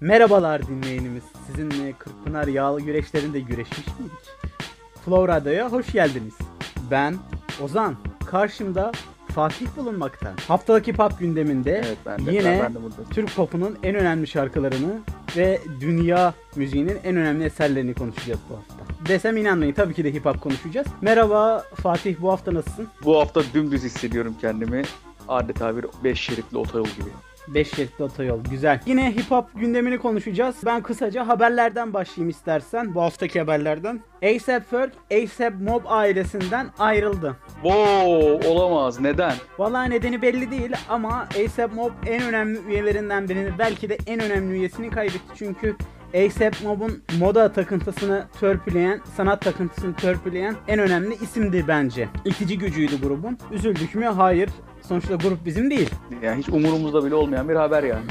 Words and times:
Merhabalar 0.00 0.66
dinleyenimiz. 0.68 1.22
Sizinle 1.46 1.92
Kırkpınar 1.92 2.46
yağlı 2.46 2.80
güreşlerinde 2.80 3.40
güreşmiş 3.40 3.86
miydik? 3.98 4.18
Flow 5.04 5.34
Radyo'ya 5.34 5.72
hoş 5.72 5.92
geldiniz. 5.92 6.34
Ben 6.90 7.16
Ozan. 7.62 7.96
Karşımda 8.26 8.92
Fatih 9.34 9.66
bulunmakta. 9.76 10.34
Haftalık 10.48 10.86
hip 10.86 10.98
hop 10.98 11.18
gündeminde 11.18 11.72
Evet 11.72 11.96
ben 12.06 12.26
de, 12.26 12.32
yine 12.32 12.60
ben 12.64 12.74
de 12.74 12.82
buradayım. 12.82 13.10
Türk 13.10 13.36
popunun 13.36 13.78
en 13.82 13.94
önemli 13.94 14.26
şarkılarını 14.26 14.98
ve 15.36 15.60
dünya 15.80 16.34
müziğinin 16.56 16.98
en 17.04 17.16
önemli 17.16 17.44
eserlerini 17.44 17.94
konuşacağız 17.94 18.40
bu 18.50 18.56
hafta. 18.56 19.08
Desem 19.08 19.36
inanmayın 19.36 19.72
tabii 19.72 19.94
ki 19.94 20.04
de 20.04 20.12
hip 20.14 20.24
hop 20.24 20.40
konuşacağız. 20.40 20.86
Merhaba 21.00 21.64
Fatih 21.74 22.16
bu 22.20 22.30
hafta 22.30 22.54
nasılsın? 22.54 22.88
Bu 23.04 23.20
hafta 23.20 23.42
dümdüz 23.54 23.82
hissediyorum 23.82 24.34
kendimi. 24.40 24.82
Adeta 25.28 25.76
bir 25.76 25.86
5 26.04 26.20
şeritli 26.20 26.58
otoyol 26.58 26.86
gibi. 26.86 27.10
5 27.54 27.74
şeritli 27.74 28.04
otoyol. 28.04 28.44
Güzel. 28.50 28.80
Yine 28.86 29.12
hip 29.16 29.30
hop 29.30 29.46
gündemini 29.54 29.98
konuşacağız. 29.98 30.56
Ben 30.66 30.82
kısaca 30.82 31.28
haberlerden 31.28 31.94
başlayayım 31.94 32.30
istersen. 32.30 32.94
Bu 32.94 33.02
haftaki 33.02 33.40
haberlerden. 33.40 34.00
A$AP 34.22 34.70
Ferg, 34.70 34.92
A$AP 35.10 35.54
Mob 35.60 35.82
ailesinden 35.86 36.66
ayrıldı. 36.78 37.36
Wow 37.62 38.48
olamaz 38.48 39.00
neden? 39.00 39.32
Vallahi 39.58 39.90
nedeni 39.90 40.22
belli 40.22 40.50
değil 40.50 40.72
ama 40.88 41.12
A$AP 41.14 41.74
Mob 41.74 41.90
en 42.06 42.22
önemli 42.22 42.58
üyelerinden 42.68 43.28
birini 43.28 43.58
belki 43.58 43.88
de 43.88 43.98
en 44.06 44.20
önemli 44.20 44.54
üyesini 44.54 44.90
kaybetti. 44.90 45.18
Çünkü 45.34 45.76
A$AP 46.14 46.62
Mob'un 46.64 47.02
moda 47.18 47.52
takıntısını 47.52 48.26
törpüleyen, 48.40 49.00
sanat 49.16 49.40
takıntısını 49.40 49.94
törpüleyen 49.96 50.56
en 50.68 50.78
önemli 50.78 51.14
isimdi 51.14 51.64
bence. 51.68 52.08
İtici 52.24 52.58
gücüydü 52.58 53.00
grubun. 53.02 53.38
Üzüldük 53.52 53.94
mü? 53.94 54.04
Hayır. 54.04 54.50
Sonuçta 54.82 55.14
grup 55.14 55.44
bizim 55.44 55.70
değil. 55.70 55.90
Yani 56.22 56.38
hiç 56.38 56.48
umurumuzda 56.48 57.04
bile 57.04 57.14
olmayan 57.14 57.48
bir 57.48 57.54
haber 57.54 57.82
yani. 57.82 58.04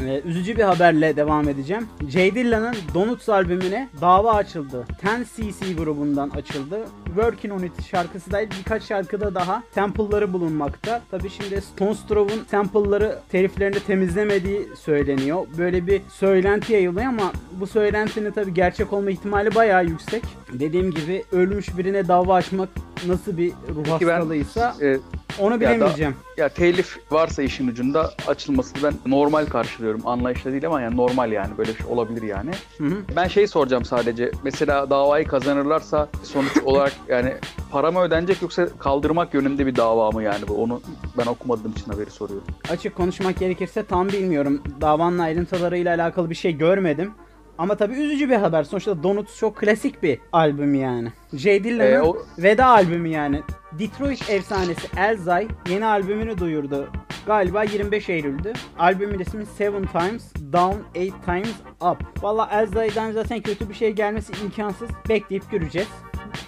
Ee, 0.00 0.22
üzücü 0.24 0.56
bir 0.56 0.62
haberle 0.62 1.16
devam 1.16 1.48
edeceğim. 1.48 1.88
J 2.08 2.34
Dilla'nın 2.34 2.74
Donuts 2.94 3.28
albümüne 3.28 3.88
dava 4.00 4.32
açıldı. 4.32 4.84
10cc 5.02 5.76
grubundan 5.76 6.30
açıldı. 6.30 6.78
Working 7.06 7.54
on 7.54 7.62
It 7.62 7.84
şarkısı 7.90 8.30
dahil 8.30 8.48
birkaç 8.58 8.82
şarkıda 8.82 9.34
daha 9.34 9.62
sample'ları 9.74 10.32
bulunmakta. 10.32 11.02
Tabi 11.10 11.30
şimdi 11.30 11.60
Stone 11.60 11.94
Strouve'un 11.94 12.44
sample'ları 12.50 13.18
teliflerini 13.28 13.80
temizlemediği 13.80 14.68
söyleniyor. 14.76 15.46
Böyle 15.58 15.86
bir 15.86 16.02
söylenti 16.08 16.72
yayılıyor 16.72 17.06
ama 17.06 17.32
bu 17.52 17.66
söylentinin 17.66 18.30
tabi 18.30 18.54
gerçek 18.54 18.92
olma 18.92 19.10
ihtimali 19.10 19.54
bayağı 19.54 19.84
yüksek. 19.84 20.22
Dediğim 20.52 20.90
gibi 20.90 21.24
ölmüş 21.32 21.78
birine 21.78 22.08
dava 22.08 22.34
açmak 22.34 22.68
nasıl 23.06 23.36
bir 23.36 23.50
ruh 23.50 23.84
Peki 23.84 24.06
ben 24.06 24.12
hastalığıysa 24.12 24.74
e, 24.82 24.98
onu 25.38 25.54
da- 25.54 25.60
bilemeyeceğim. 25.60 26.14
ya 26.36 26.48
telif 26.48 26.98
varsa 27.10 27.42
işin 27.42 27.68
ucunda 27.68 28.10
açılmasını 28.26 28.82
ben 28.82 28.94
normal 29.12 29.46
karşılıyorum. 29.46 30.06
Anlayışla 30.06 30.52
değil 30.52 30.66
ama 30.66 30.80
yani 30.80 30.96
normal 30.96 31.32
yani 31.32 31.58
böyle 31.58 31.70
bir 31.72 31.76
şey 31.76 31.86
olabilir 31.86 32.22
yani. 32.22 32.50
Hı 32.78 32.84
hı. 32.84 32.94
Ben 33.16 33.28
şey 33.28 33.46
soracağım 33.46 33.84
sadece. 33.84 34.30
Mesela 34.44 34.90
davayı 34.90 35.26
kazanırlarsa 35.28 36.08
sonuç 36.22 36.56
olarak 36.64 36.92
yani 37.08 37.34
para 37.70 37.90
mı 37.90 38.00
ödenecek 38.00 38.42
yoksa 38.42 38.68
kaldırmak 38.78 39.34
yönünde 39.34 39.66
bir 39.66 39.76
dava 39.76 40.10
mı 40.10 40.22
yani 40.22 40.48
bu? 40.48 40.62
Onu 40.62 40.80
ben 41.18 41.26
okumadığım 41.26 41.72
için 41.72 41.92
haberi 41.92 42.10
soruyorum. 42.10 42.46
Açık 42.70 42.94
konuşmak 42.94 43.38
gerekirse 43.38 43.84
tam 43.86 44.08
bilmiyorum. 44.08 44.62
Davanın 44.80 45.18
ayrıntılarıyla 45.18 45.94
alakalı 45.96 46.30
bir 46.30 46.34
şey 46.34 46.52
görmedim. 46.58 47.10
Ama 47.58 47.76
tabii 47.76 47.94
üzücü 47.94 48.30
bir 48.30 48.34
haber. 48.36 48.62
Sonuçta 48.64 49.02
Donuts 49.02 49.38
çok 49.38 49.56
klasik 49.56 50.02
bir 50.02 50.18
albüm 50.32 50.74
yani. 50.74 51.12
J 51.32 51.64
Dillon'ın 51.64 51.92
Ee, 51.92 52.02
o- 52.02 52.16
veda 52.38 52.66
albümü 52.66 53.08
yani. 53.08 53.42
Detroit 53.78 54.30
efsanesi 54.30 54.88
Elzay 54.96 55.48
yeni 55.70 55.86
albümünü 55.86 56.38
duyurdu. 56.38 56.88
Galiba 57.26 57.62
25 57.64 58.08
Eylül'dü. 58.08 58.52
Albümün 58.78 59.18
ismi 59.18 59.46
Seven 59.46 59.84
Times 59.86 60.34
Down, 60.52 60.76
Eight 60.94 61.14
Times 61.24 61.54
Up. 61.80 62.22
Valla 62.22 62.48
Elzay'dan 62.52 63.12
zaten 63.12 63.40
kötü 63.40 63.68
bir 63.68 63.74
şey 63.74 63.92
gelmesi 63.92 64.32
imkansız. 64.44 64.88
Bekleyip 65.08 65.50
göreceğiz. 65.50 65.88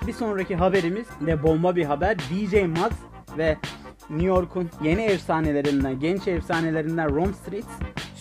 Bir 0.07 0.13
sonraki 0.13 0.57
haberimiz 0.57 1.07
de 1.27 1.43
bomba 1.43 1.77
bir 1.77 1.85
haber. 1.85 2.17
DJ 2.19 2.55
Max 2.81 2.93
ve 3.39 3.57
New 4.11 4.27
York'un 4.27 4.71
yeni 4.83 5.03
efsanelerinden, 5.03 6.01
genç 6.01 6.29
efsanelerinden 6.29 7.15
Rome 7.15 7.33
Street 7.33 7.65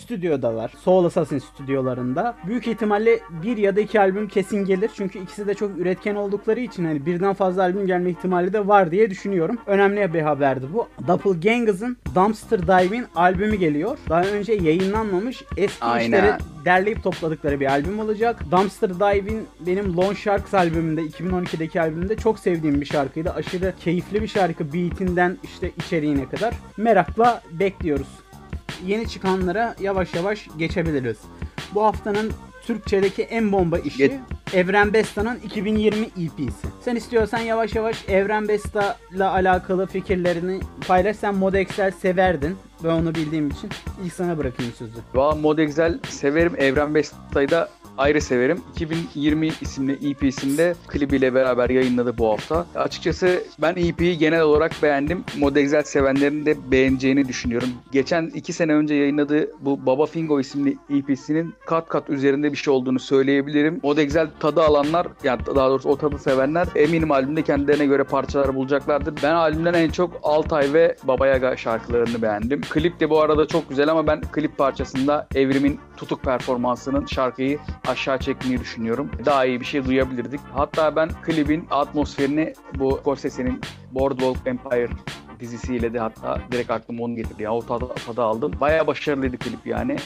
stüdyodalar. 0.08 0.72
Soul 0.84 1.04
Assassin 1.04 1.38
stüdyolarında. 1.38 2.34
Büyük 2.46 2.66
ihtimalle 2.66 3.20
bir 3.42 3.56
ya 3.56 3.76
da 3.76 3.80
iki 3.80 4.00
albüm 4.00 4.28
kesin 4.28 4.64
gelir. 4.64 4.90
Çünkü 4.96 5.18
ikisi 5.18 5.46
de 5.46 5.54
çok 5.54 5.78
üretken 5.78 6.14
oldukları 6.14 6.60
için 6.60 6.84
hani 6.84 7.06
birden 7.06 7.34
fazla 7.34 7.62
albüm 7.62 7.86
gelme 7.86 8.10
ihtimali 8.10 8.52
de 8.52 8.68
var 8.68 8.90
diye 8.90 9.10
düşünüyorum. 9.10 9.58
Önemli 9.66 10.14
bir 10.14 10.20
haberdi 10.20 10.66
bu. 10.74 10.88
Doppelgangers'ın 11.08 11.96
Dumpster 12.14 12.62
Dive'in 12.62 13.06
albümü 13.16 13.56
geliyor. 13.56 13.98
Daha 14.08 14.22
önce 14.22 14.52
yayınlanmamış 14.52 15.44
eski 15.56 15.84
Aynen. 15.84 16.04
işleri 16.04 16.32
derleyip 16.64 17.02
topladıkları 17.02 17.60
bir 17.60 17.66
albüm 17.66 17.98
olacak. 17.98 18.40
Dumpster 18.50 18.94
Dive'in 18.94 19.46
benim 19.66 19.96
Lone 19.96 20.14
Sharks 20.14 20.54
albümünde 20.54 21.02
2012'deki 21.02 21.80
albümünde 21.80 22.16
çok 22.16 22.38
sevdiğim 22.38 22.80
bir 22.80 22.86
şarkıydı. 22.86 23.30
Aşırı 23.30 23.74
keyifli 23.80 24.22
bir 24.22 24.28
şarkı 24.28 24.72
beatinden 24.72 25.38
işte 25.44 25.70
içeriğine 25.76 26.28
kadar. 26.28 26.54
Merakla 26.76 27.42
bekliyoruz. 27.52 28.27
Yeni 28.86 29.08
çıkanlara 29.08 29.74
yavaş 29.80 30.14
yavaş 30.14 30.48
geçebiliriz. 30.58 31.16
Bu 31.74 31.84
haftanın 31.84 32.32
Türkçedeki 32.62 33.22
en 33.22 33.52
bomba 33.52 33.78
işi 33.78 33.98
Geç. 33.98 34.12
Evren 34.54 34.92
Besta'nın 34.92 35.38
2020 35.38 36.04
EP'si. 36.06 36.68
Sen 36.84 36.96
istiyorsan 36.96 37.38
yavaş 37.38 37.74
yavaş 37.74 38.08
Evren 38.08 38.48
Besta 38.48 38.96
ile 39.14 39.24
alakalı 39.24 39.86
fikirlerini 39.86 40.60
paylaş. 40.88 41.16
Sen 41.16 41.34
Mod 41.34 41.54
Excel 41.54 41.90
severdin. 41.90 42.56
Ben 42.84 42.88
onu 42.88 43.14
bildiğim 43.14 43.48
için 43.48 43.70
ilk 44.04 44.12
sana 44.12 44.38
bırakayım 44.38 44.72
sözü. 44.72 44.92
Valla 45.14 45.34
Mod 45.34 45.58
Excel 45.58 45.98
severim. 46.08 46.54
Evren 46.58 46.94
Besta'yı 46.94 47.50
da 47.50 47.68
ayrı 47.98 48.20
severim. 48.20 48.60
2020 48.72 49.48
isimli 49.60 50.10
EP'sinde 50.10 50.74
klibiyle 50.86 51.34
beraber 51.34 51.70
yayınladı 51.70 52.18
bu 52.18 52.30
hafta. 52.30 52.66
Açıkçası 52.74 53.42
ben 53.62 53.76
EP'yi 53.76 54.18
genel 54.18 54.40
olarak 54.40 54.72
beğendim. 54.82 55.24
Mod 55.38 55.56
Excel 55.56 55.82
sevenlerin 55.82 56.46
de 56.46 56.70
beğeneceğini 56.70 57.28
düşünüyorum. 57.28 57.68
Geçen 57.92 58.26
iki 58.26 58.52
sene 58.52 58.74
önce 58.74 58.94
yayınladığı 58.94 59.50
bu 59.60 59.86
Baba 59.86 60.06
Fingo 60.06 60.40
isimli 60.40 60.78
EP'sinin 60.90 61.54
kat 61.66 61.88
kat 61.88 62.10
üzerinde 62.10 62.52
bir 62.52 62.56
şey 62.56 62.74
olduğunu 62.74 62.98
söyleyebilirim. 62.98 63.80
Mod 63.82 63.98
tadı 64.40 64.62
alanlar, 64.62 65.06
yani 65.24 65.40
daha 65.46 65.70
doğrusu 65.70 65.88
o 65.88 65.96
tadı 65.96 66.18
sevenler 66.18 66.68
eminim 66.74 67.10
albümde 67.10 67.42
kendilerine 67.42 67.86
göre 67.86 68.04
parçalar 68.04 68.54
bulacaklardır. 68.54 69.14
Ben 69.22 69.34
albümden 69.34 69.74
en 69.74 69.90
çok 69.90 70.20
Altay 70.22 70.72
ve 70.72 70.96
Baba 71.04 71.26
Yaga 71.26 71.56
şarkılarını 71.56 72.22
beğendim. 72.22 72.60
Klip 72.60 73.00
de 73.00 73.10
bu 73.10 73.20
arada 73.20 73.46
çok 73.46 73.68
güzel 73.68 73.88
ama 73.88 74.06
ben 74.06 74.20
klip 74.20 74.58
parçasında 74.58 75.26
Evrim'in 75.34 75.80
tutuk 75.96 76.22
performansının 76.22 77.06
şarkıyı 77.06 77.58
aşağı 77.88 78.18
çekmeyi 78.18 78.60
düşünüyorum. 78.60 79.10
Daha 79.24 79.44
iyi 79.44 79.60
bir 79.60 79.64
şey 79.64 79.84
duyabilirdik. 79.84 80.40
Hatta 80.54 80.96
ben 80.96 81.08
klibin 81.22 81.66
atmosferini 81.70 82.52
bu 82.74 82.98
Scorsese'nin 83.00 83.60
Boardwalk 83.92 84.36
Empire 84.46 84.90
dizisiyle 85.40 85.94
de 85.94 85.98
hatta 85.98 86.40
direkt 86.52 86.70
aklıma 86.70 87.04
onu 87.04 87.16
getirdi. 87.16 87.42
Ya 87.42 87.52
o 87.52 87.66
tadı, 87.66 87.88
tadı 88.06 88.22
aldım. 88.22 88.52
Bayağı 88.60 88.86
başarılıydı 88.86 89.38
klip 89.38 89.66
yani. 89.66 89.96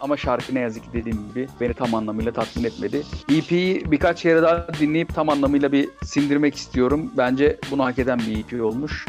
Ama 0.00 0.16
şarkı 0.16 0.54
ne 0.54 0.60
yazık 0.60 0.84
ki 0.84 0.88
dediğim 0.92 1.28
gibi 1.28 1.48
beni 1.60 1.74
tam 1.74 1.94
anlamıyla 1.94 2.32
tatmin 2.32 2.64
etmedi. 2.64 3.02
EP'yi 3.34 3.90
birkaç 3.90 4.22
kere 4.22 4.42
daha 4.42 4.66
dinleyip 4.80 5.14
tam 5.14 5.28
anlamıyla 5.28 5.72
bir 5.72 5.88
sindirmek 6.04 6.54
istiyorum. 6.54 7.10
Bence 7.16 7.56
bunu 7.70 7.84
hak 7.84 7.98
eden 7.98 8.18
bir 8.18 8.38
EP 8.38 8.64
olmuş. 8.64 9.06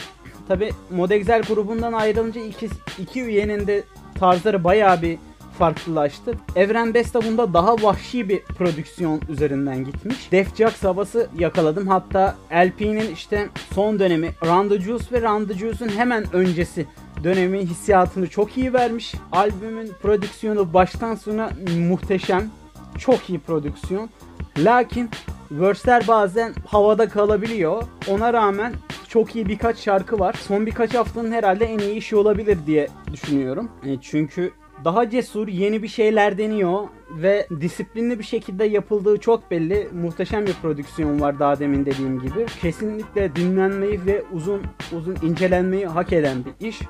Tabi 0.48 0.70
Mod 0.90 1.10
Excel 1.10 1.42
grubundan 1.42 1.94
ayrılınca 1.94 2.42
iki, 2.42 2.70
iki 3.00 3.22
üyenin 3.22 3.68
de 3.68 3.84
tarzları 4.20 4.64
bayağı 4.64 5.02
bir 5.02 5.18
farklılaştı. 5.60 6.34
Evren 6.56 6.94
Besta 6.94 7.22
bunda 7.22 7.54
daha 7.54 7.74
vahşi 7.74 8.30
bir 8.30 8.42
prodüksiyon 8.44 9.22
üzerinden 9.30 9.86
gitmiş. 9.86 10.32
Def 10.32 10.56
Jux 10.56 10.84
havası 10.84 11.30
yakaladım. 11.40 11.88
Hatta 11.88 12.36
LP'nin 12.54 13.14
işte 13.14 13.50
son 13.74 14.00
dönemi 14.00 14.30
Run 14.46 14.70
the 14.70 14.80
Juice 14.80 15.06
ve 15.12 15.22
Run 15.22 15.46
the 15.46 15.54
Juice'un 15.54 15.90
hemen 15.90 16.26
öncesi 16.34 16.86
dönemi 17.24 17.60
hissiyatını 17.60 18.28
çok 18.28 18.58
iyi 18.58 18.74
vermiş. 18.74 19.14
Albümün 19.32 19.92
prodüksiyonu 20.02 20.74
baştan 20.74 21.16
sona 21.16 21.50
muhteşem. 21.78 22.50
Çok 22.98 23.30
iyi 23.30 23.40
prodüksiyon. 23.40 24.10
Lakin 24.58 25.10
verse'ler 25.52 26.08
bazen 26.08 26.54
havada 26.68 27.10
kalabiliyor. 27.10 27.84
Ona 28.08 28.34
rağmen 28.34 28.74
çok 29.08 29.36
iyi 29.36 29.46
birkaç 29.46 29.78
şarkı 29.78 30.20
var. 30.20 30.36
Son 30.48 30.66
birkaç 30.66 30.94
haftanın 30.94 31.32
herhalde 31.32 31.66
en 31.66 31.80
iyi 31.80 31.96
işi 31.96 32.16
olabilir 32.16 32.58
diye 32.68 32.88
düşünüyorum. 33.12 33.72
E, 33.86 34.02
çünkü 34.02 34.52
daha 34.86 35.10
cesur, 35.10 35.48
yeni 35.48 35.84
bir 35.84 35.88
şeyler 35.88 36.38
deniyor 36.38 36.88
ve 37.12 37.48
disiplinli 37.62 38.20
bir 38.20 38.24
şekilde 38.24 38.66
yapıldığı 38.66 39.18
çok 39.18 39.52
belli. 39.52 39.88
Muhteşem 39.94 40.48
bir 40.48 40.54
prodüksiyon 40.54 41.22
var 41.22 41.40
daha 41.40 41.60
demin 41.60 41.86
dediğim 41.86 42.20
gibi. 42.20 42.46
Kesinlikle 42.62 43.36
dinlenmeyi 43.36 44.06
ve 44.06 44.24
uzun 44.34 44.62
uzun 44.98 45.16
incelenmeyi 45.24 45.86
hak 45.86 46.14
eden 46.14 46.38
bir 46.46 46.68
iş. 46.68 46.82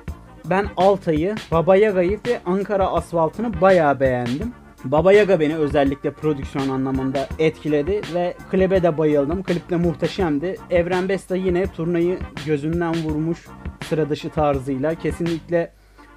Ben 0.44 0.66
Altay'ı, 0.76 1.34
Baba 1.50 1.76
Yaga'yı 1.76 2.20
ve 2.26 2.40
Ankara 2.46 2.86
Asfaltı'nı 2.86 3.60
bayağı 3.60 4.00
beğendim. 4.00 4.52
Baba 4.84 5.12
Yaga 5.12 5.40
beni 5.40 5.56
özellikle 5.56 6.10
prodüksiyon 6.10 6.68
anlamında 6.68 7.28
etkiledi 7.38 8.00
ve 8.14 8.34
klibe 8.50 8.82
de 8.82 8.98
bayıldım. 8.98 9.42
Klip 9.42 9.70
de 9.70 9.76
muhteşemdi. 9.76 10.56
Evren 10.70 11.08
Besta 11.08 11.36
yine 11.36 11.66
turnayı 11.66 12.18
gözünden 12.46 12.94
vurmuş 12.94 13.46
sıra 13.88 14.08
dışı 14.08 14.30
tarzıyla. 14.30 14.94
Kesinlikle 14.94 15.72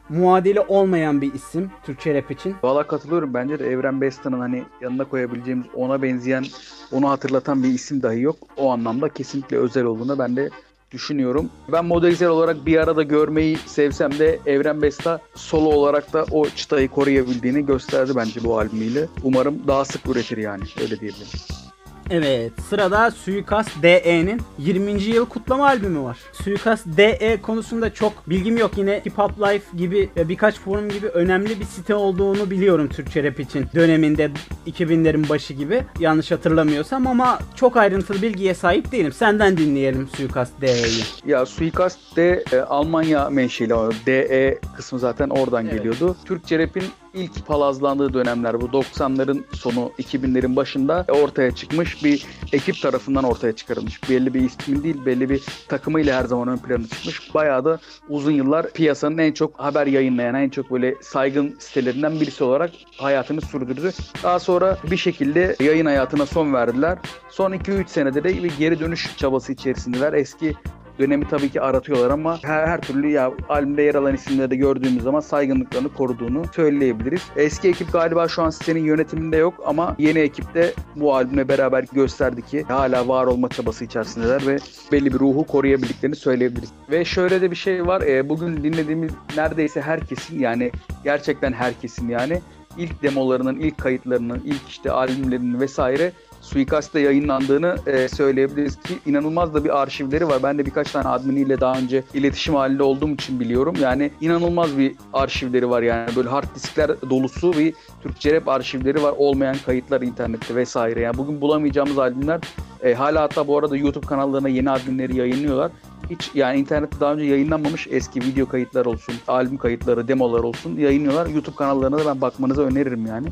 muadili 0.09 0.59
olmayan 0.59 1.21
bir 1.21 1.33
isim 1.33 1.71
Türkçe 1.85 2.13
rap 2.13 2.31
için. 2.31 2.55
Valla 2.63 2.87
katılıyorum. 2.87 3.33
Bence 3.33 3.59
de 3.59 3.67
Evren 3.67 4.01
Besta'nın 4.01 4.39
hani 4.39 4.63
yanına 4.81 5.03
koyabileceğimiz 5.05 5.65
ona 5.73 6.01
benzeyen, 6.01 6.45
onu 6.91 7.09
hatırlatan 7.09 7.63
bir 7.63 7.69
isim 7.69 8.01
dahi 8.01 8.21
yok. 8.21 8.35
O 8.57 8.71
anlamda 8.71 9.09
kesinlikle 9.09 9.57
özel 9.57 9.83
olduğunu 9.83 10.19
ben 10.19 10.35
de 10.35 10.49
düşünüyorum. 10.91 11.49
Ben 11.71 11.85
modelizer 11.85 12.27
olarak 12.27 12.65
bir 12.65 12.77
arada 12.77 13.03
görmeyi 13.03 13.57
sevsem 13.65 14.19
de 14.19 14.39
Evren 14.45 14.81
Besta 14.81 15.19
solo 15.35 15.69
olarak 15.69 16.13
da 16.13 16.25
o 16.31 16.49
çıtayı 16.49 16.89
koruyabildiğini 16.89 17.65
gösterdi 17.65 18.11
bence 18.15 18.43
bu 18.43 18.59
albümüyle. 18.59 19.07
Umarım 19.23 19.67
daha 19.67 19.85
sık 19.85 20.09
üretir 20.09 20.37
yani. 20.37 20.63
Öyle 20.81 20.99
diyebilirim. 20.99 21.66
Evet 22.09 22.51
sırada 22.69 23.11
Suikast 23.11 23.83
DE'nin 23.83 24.41
20. 24.59 24.91
yıl 25.03 25.25
kutlama 25.25 25.65
albümü 25.67 26.03
var. 26.03 26.17
Suikast 26.33 26.85
DE 26.87 27.37
konusunda 27.41 27.93
çok 27.93 28.29
bilgim 28.29 28.57
yok. 28.57 28.71
Yine 28.77 29.01
Hip 29.05 29.17
Hop 29.17 29.31
Life 29.41 29.77
gibi 29.77 30.09
ve 30.17 30.29
birkaç 30.29 30.59
forum 30.59 30.89
gibi 30.89 31.07
önemli 31.07 31.59
bir 31.59 31.65
site 31.65 31.95
olduğunu 31.95 32.51
biliyorum 32.51 32.87
Türkçe 32.89 33.23
rap 33.23 33.39
için. 33.39 33.65
Döneminde 33.75 34.31
2000'lerin 34.67 35.29
başı 35.29 35.53
gibi 35.53 35.81
yanlış 35.99 36.31
hatırlamıyorsam 36.31 37.07
ama 37.07 37.39
çok 37.55 37.77
ayrıntılı 37.77 38.21
bilgiye 38.21 38.53
sahip 38.53 38.91
değilim. 38.91 39.11
Senden 39.11 39.57
dinleyelim 39.57 40.09
Suikast 40.17 40.61
DE'yi. 40.61 41.03
Ya 41.25 41.45
Suikast 41.45 42.15
de 42.15 42.43
e, 42.51 42.57
Almanya 42.59 43.29
menşeli 43.29 43.73
DE 44.05 44.59
kısmı 44.77 44.99
zaten 44.99 45.29
oradan 45.29 45.65
Evet. 45.65 45.73
geliyordu. 45.77 46.15
Türkçe 46.25 46.59
rap'in 46.59 46.83
ilk 47.17 47.47
palazlandığı 47.47 48.13
dönemler 48.13 48.61
bu 48.61 48.65
90'ların 48.65 49.55
sonu 49.55 49.91
2000'lerin 49.99 50.55
başında 50.55 51.05
ortaya 51.09 51.55
çıkmış 51.55 52.03
bir 52.03 52.25
ekip 52.53 52.81
tarafından 52.81 53.23
ortaya 53.23 53.55
çıkarılmış. 53.55 54.09
Belli 54.09 54.33
bir 54.33 54.41
ismin 54.41 54.83
değil 54.83 55.05
belli 55.05 55.29
bir 55.29 55.43
takımıyla 55.67 56.21
her 56.21 56.25
zaman 56.25 56.47
ön 56.47 56.57
plana 56.57 56.87
çıkmış. 56.87 57.35
Bayağı 57.35 57.65
da 57.65 57.79
uzun 58.09 58.31
yıllar 58.31 58.71
piyasanın 58.71 59.17
en 59.17 59.31
çok 59.31 59.59
haber 59.59 59.87
yayınlayan 59.87 60.35
en 60.35 60.49
çok 60.49 60.71
böyle 60.71 60.95
saygın 61.01 61.55
sitelerinden 61.59 62.19
birisi 62.19 62.43
olarak 62.43 62.71
hayatını 62.97 63.41
sürdürdü. 63.41 63.91
Daha 64.23 64.39
sonra 64.39 64.77
bir 64.91 64.97
şekilde 64.97 65.55
yayın 65.59 65.85
hayatına 65.85 66.25
son 66.25 66.53
verdiler. 66.53 66.97
Son 67.29 67.51
2-3 67.51 67.87
senede 67.87 68.23
de 68.23 68.43
bir 68.43 68.57
geri 68.57 68.79
dönüş 68.79 69.17
çabası 69.17 69.51
içerisindeler. 69.51 70.13
Eski 70.13 70.55
dönemi 70.99 71.27
tabii 71.27 71.49
ki 71.49 71.61
aratıyorlar 71.61 72.09
ama 72.09 72.43
her, 72.43 72.67
her 72.67 72.81
türlü 72.81 73.09
ya 73.09 73.31
albümde 73.49 73.81
yer 73.81 73.95
alan 73.95 74.15
isimleri 74.15 74.51
de 74.51 74.55
gördüğümüz 74.55 75.03
zaman 75.03 75.19
saygınlıklarını 75.19 75.93
koruduğunu 75.93 76.43
söyleyebiliriz. 76.55 77.21
Eski 77.35 77.69
ekip 77.69 77.93
galiba 77.93 78.27
şu 78.27 78.41
an 78.41 78.49
sitenin 78.49 78.83
yönetiminde 78.83 79.37
yok 79.37 79.53
ama 79.65 79.95
yeni 79.99 80.19
ekip 80.19 80.53
de 80.53 80.73
bu 80.95 81.15
albümle 81.15 81.47
beraber 81.47 81.85
gösterdi 81.93 82.41
ki 82.41 82.63
hala 82.63 83.07
var 83.07 83.25
olma 83.25 83.49
çabası 83.49 83.85
içerisindeler 83.85 84.47
ve 84.47 84.57
belli 84.91 85.13
bir 85.13 85.19
ruhu 85.19 85.47
koruyabildiklerini 85.47 86.15
söyleyebiliriz. 86.15 86.69
Ve 86.91 87.05
şöyle 87.05 87.41
de 87.41 87.51
bir 87.51 87.55
şey 87.55 87.87
var. 87.87 88.01
e, 88.01 88.29
bugün 88.29 88.63
dinlediğimiz 88.63 89.11
neredeyse 89.37 89.81
herkesin 89.81 90.39
yani 90.39 90.71
gerçekten 91.03 91.53
herkesin 91.53 92.09
yani 92.09 92.41
ilk 92.77 93.03
demolarının, 93.03 93.59
ilk 93.59 93.77
kayıtlarının, 93.77 94.41
ilk 94.45 94.67
işte 94.69 94.91
albümlerinin 94.91 95.59
vesaire 95.59 96.11
Suikast'ta 96.41 96.99
yayınlandığını 96.99 97.75
e, 97.87 98.07
söyleyebiliriz 98.07 98.75
ki 98.75 98.99
inanılmaz 99.05 99.53
da 99.53 99.63
bir 99.63 99.81
arşivleri 99.81 100.27
var. 100.27 100.43
Ben 100.43 100.57
de 100.57 100.65
birkaç 100.65 100.91
tane 100.91 101.07
adminiyle 101.07 101.59
daha 101.59 101.77
önce 101.79 102.03
iletişim 102.13 102.55
halinde 102.55 102.83
olduğum 102.83 103.09
için 103.09 103.39
biliyorum. 103.39 103.75
Yani 103.81 104.11
inanılmaz 104.21 104.77
bir 104.77 104.95
arşivleri 105.13 105.69
var 105.69 105.81
yani 105.81 106.15
böyle 106.15 106.29
hard 106.29 106.55
diskler 106.55 106.91
dolusu 107.09 107.53
bir 107.53 107.73
Türkçe 108.03 108.33
rap 108.33 108.47
arşivleri 108.47 109.03
var. 109.03 109.13
Olmayan 109.17 109.55
kayıtlar 109.65 110.01
internette 110.01 110.55
vesaire. 110.55 111.01
Yani 111.01 111.17
bugün 111.17 111.41
bulamayacağımız 111.41 111.97
albümler 111.97 112.39
e, 112.83 112.93
hala 112.93 113.21
hatta 113.21 113.47
bu 113.47 113.57
arada 113.57 113.77
YouTube 113.77 114.05
kanallarına 114.05 114.49
yeni 114.49 114.69
albümleri 114.69 115.15
yayınlıyorlar. 115.15 115.71
Hiç 116.09 116.31
yani 116.33 116.59
internette 116.59 116.99
daha 116.99 117.13
önce 117.13 117.23
yayınlanmamış 117.23 117.87
eski 117.91 118.21
video 118.21 118.47
kayıtlar 118.47 118.85
olsun, 118.85 119.15
albüm 119.27 119.57
kayıtları, 119.57 120.07
demolar 120.07 120.39
olsun 120.39 120.77
yayınlıyorlar. 120.77 121.25
YouTube 121.25 121.55
kanallarına 121.55 121.97
da 121.97 122.05
ben 122.05 122.21
bakmanızı 122.21 122.63
öneririm 122.63 123.05
yani. 123.05 123.27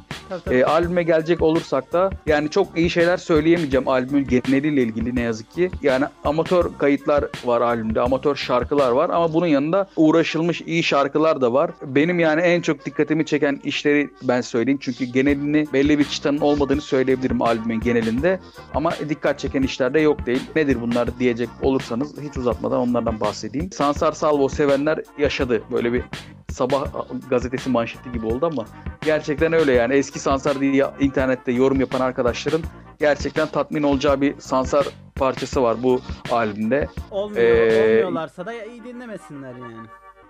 E, 0.51 0.63
albüme 0.63 1.03
gelecek 1.03 1.41
olursak 1.41 1.93
da 1.93 2.09
yani 2.25 2.49
çok 2.49 2.77
iyi 2.77 2.89
şeyler 2.89 3.17
söyleyemeyeceğim 3.17 3.87
albümün 3.87 4.27
geneliyle 4.27 4.83
ilgili 4.83 5.15
ne 5.15 5.21
yazık 5.21 5.51
ki. 5.51 5.71
Yani 5.81 6.05
amatör 6.23 6.65
kayıtlar 6.77 7.25
var 7.45 7.61
albümde, 7.61 8.01
amatör 8.01 8.35
şarkılar 8.35 8.91
var 8.91 9.09
ama 9.09 9.33
bunun 9.33 9.47
yanında 9.47 9.87
uğraşılmış 9.95 10.61
iyi 10.61 10.83
şarkılar 10.83 11.41
da 11.41 11.53
var. 11.53 11.71
Benim 11.85 12.19
yani 12.19 12.41
en 12.41 12.61
çok 12.61 12.85
dikkatimi 12.85 13.25
çeken 13.25 13.61
işleri 13.63 14.09
ben 14.23 14.41
söyleyeyim. 14.41 14.79
Çünkü 14.81 15.05
genelini 15.05 15.67
belli 15.73 15.99
bir 15.99 16.03
çıtanın 16.03 16.37
olmadığını 16.37 16.81
söyleyebilirim 16.81 17.41
albümün 17.41 17.79
genelinde. 17.79 18.39
Ama 18.73 18.91
dikkat 19.09 19.39
çeken 19.39 19.61
işler 19.61 19.93
de 19.93 19.99
yok 19.99 20.25
değil. 20.25 20.41
Nedir 20.55 20.77
bunlar 20.81 21.19
diyecek 21.19 21.49
olursanız 21.61 22.13
hiç 22.21 22.37
uzatmadan 22.55 22.79
onlardan 22.79 23.19
bahsedeyim. 23.19 23.71
Sansar 23.71 24.11
Salvo 24.11 24.49
sevenler 24.49 24.99
yaşadı. 25.17 25.61
Böyle 25.71 25.93
bir 25.93 26.03
sabah 26.51 26.87
gazetesi 27.29 27.69
manşeti 27.69 28.11
gibi 28.11 28.25
oldu 28.25 28.45
ama 28.45 28.65
gerçekten 29.01 29.53
öyle 29.53 29.71
yani 29.73 29.93
eski 29.93 30.19
Sansar 30.19 30.59
diye 30.59 30.85
internette 30.99 31.51
yorum 31.51 31.79
yapan 31.79 31.99
arkadaşların 31.99 32.61
gerçekten 32.99 33.47
tatmin 33.47 33.83
olacağı 33.83 34.21
bir 34.21 34.39
Sansar 34.39 34.85
parçası 35.15 35.63
var 35.63 35.77
bu 35.83 36.01
albümde. 36.31 36.87
Olmuyor, 37.11 37.43
Ee, 37.43 37.81
olmuyorlarsa 37.83 38.45
da 38.45 38.53
iyi 38.65 38.83
dinlemesinler 38.83 39.53
yani. 39.55 39.87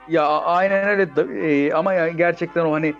Ya 0.09 0.27
aynen 0.27 0.87
öyle 0.87 1.15
da- 1.15 1.33
e, 1.33 1.73
ama 1.73 1.93
ya 1.93 2.07
gerçekten 2.07 2.65
o 2.65 2.71
hani 2.73 2.93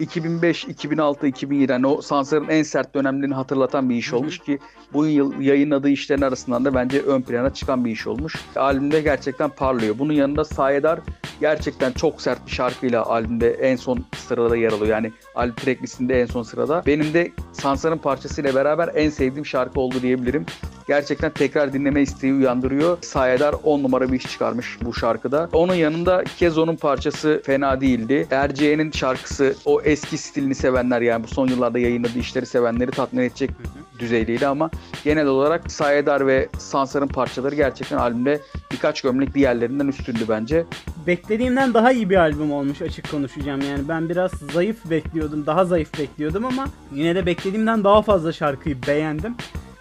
2005, 0.00 0.64
2006, 0.64 1.26
2007 1.26 1.72
hani 1.72 1.86
o 1.86 2.02
Sansar'ın 2.02 2.48
en 2.48 2.62
sert 2.62 2.94
dönemlerini 2.94 3.34
hatırlatan 3.34 3.90
bir 3.90 3.96
iş 3.96 4.12
olmuş 4.12 4.38
ki 4.38 4.58
bu 4.92 5.06
yıl 5.06 5.40
yayınladığı 5.40 5.88
işlerin 5.88 6.22
arasından 6.22 6.64
da 6.64 6.74
bence 6.74 7.00
ön 7.02 7.22
plana 7.22 7.54
çıkan 7.54 7.84
bir 7.84 7.90
iş 7.90 8.06
olmuş. 8.06 8.36
Albümde 8.56 9.00
gerçekten 9.00 9.50
parlıyor. 9.50 9.98
Bunun 9.98 10.12
yanında 10.12 10.44
Sayedar 10.44 11.00
gerçekten 11.40 11.92
çok 11.92 12.22
sert 12.22 12.46
bir 12.46 12.52
şarkıyla 12.52 13.06
albümde 13.06 13.50
en 13.50 13.76
son 13.76 14.04
sırada 14.16 14.56
yer 14.56 14.72
alıyor. 14.72 14.86
Yani 14.86 15.12
albüm 15.34 15.54
track 15.54 15.80
en 16.10 16.26
son 16.26 16.42
sırada. 16.42 16.82
Benim 16.86 17.14
de 17.14 17.32
Sansar'ın 17.52 17.98
parçasıyla 17.98 18.54
beraber 18.54 18.90
en 18.94 19.10
sevdiğim 19.10 19.46
şarkı 19.46 19.80
oldu 19.80 20.02
diyebilirim. 20.02 20.46
Gerçekten 20.86 21.30
tekrar 21.30 21.72
dinleme 21.72 22.02
isteği 22.02 22.34
uyandırıyor. 22.34 22.98
Sayedar 23.02 23.54
10 23.62 23.82
numara 23.82 24.12
bir 24.12 24.18
iş 24.18 24.26
çıkarmış 24.26 24.78
bu 24.82 24.94
şarkıda. 24.94 25.48
Onun 25.52 25.74
yanında 25.74 26.24
Kezo'nun 26.38 26.76
parçası 26.76 27.42
fena 27.44 27.80
değildi. 27.80 28.26
Erceğen'in 28.30 28.90
şarkısı 28.90 29.54
o 29.64 29.80
eski 29.80 30.18
stilini 30.18 30.54
sevenler 30.54 31.00
yani 31.00 31.24
bu 31.24 31.28
son 31.28 31.48
yıllarda 31.48 31.78
yayınladığı 31.78 32.18
işleri 32.18 32.46
sevenleri 32.46 32.90
tatmin 32.90 33.22
edecek 33.22 33.50
düzeydeydi 33.98 34.46
ama 34.46 34.70
genel 35.04 35.26
olarak 35.26 35.72
Sayedar 35.72 36.26
ve 36.26 36.48
Sansar'ın 36.58 37.06
parçaları 37.06 37.54
gerçekten 37.54 37.96
albümde 37.96 38.40
birkaç 38.72 39.00
gömlek 39.00 39.34
diğerlerinden 39.34 39.88
üstündü 39.88 40.24
bence. 40.28 40.64
Beklediğimden 41.06 41.74
daha 41.74 41.92
iyi 41.92 42.10
bir 42.10 42.16
albüm 42.16 42.52
olmuş 42.52 42.82
açık 42.82 43.10
konuşacağım 43.10 43.60
yani 43.60 43.88
ben 43.88 44.08
biraz 44.08 44.30
zayıf 44.52 44.90
bekliyordum 44.90 45.46
daha 45.46 45.64
zayıf 45.64 45.98
bekliyordum 45.98 46.44
ama 46.44 46.66
yine 46.92 47.14
de 47.14 47.26
beklediğimden 47.26 47.84
daha 47.84 48.02
fazla 48.02 48.32
şarkıyı 48.32 48.76
beğendim. 48.86 49.36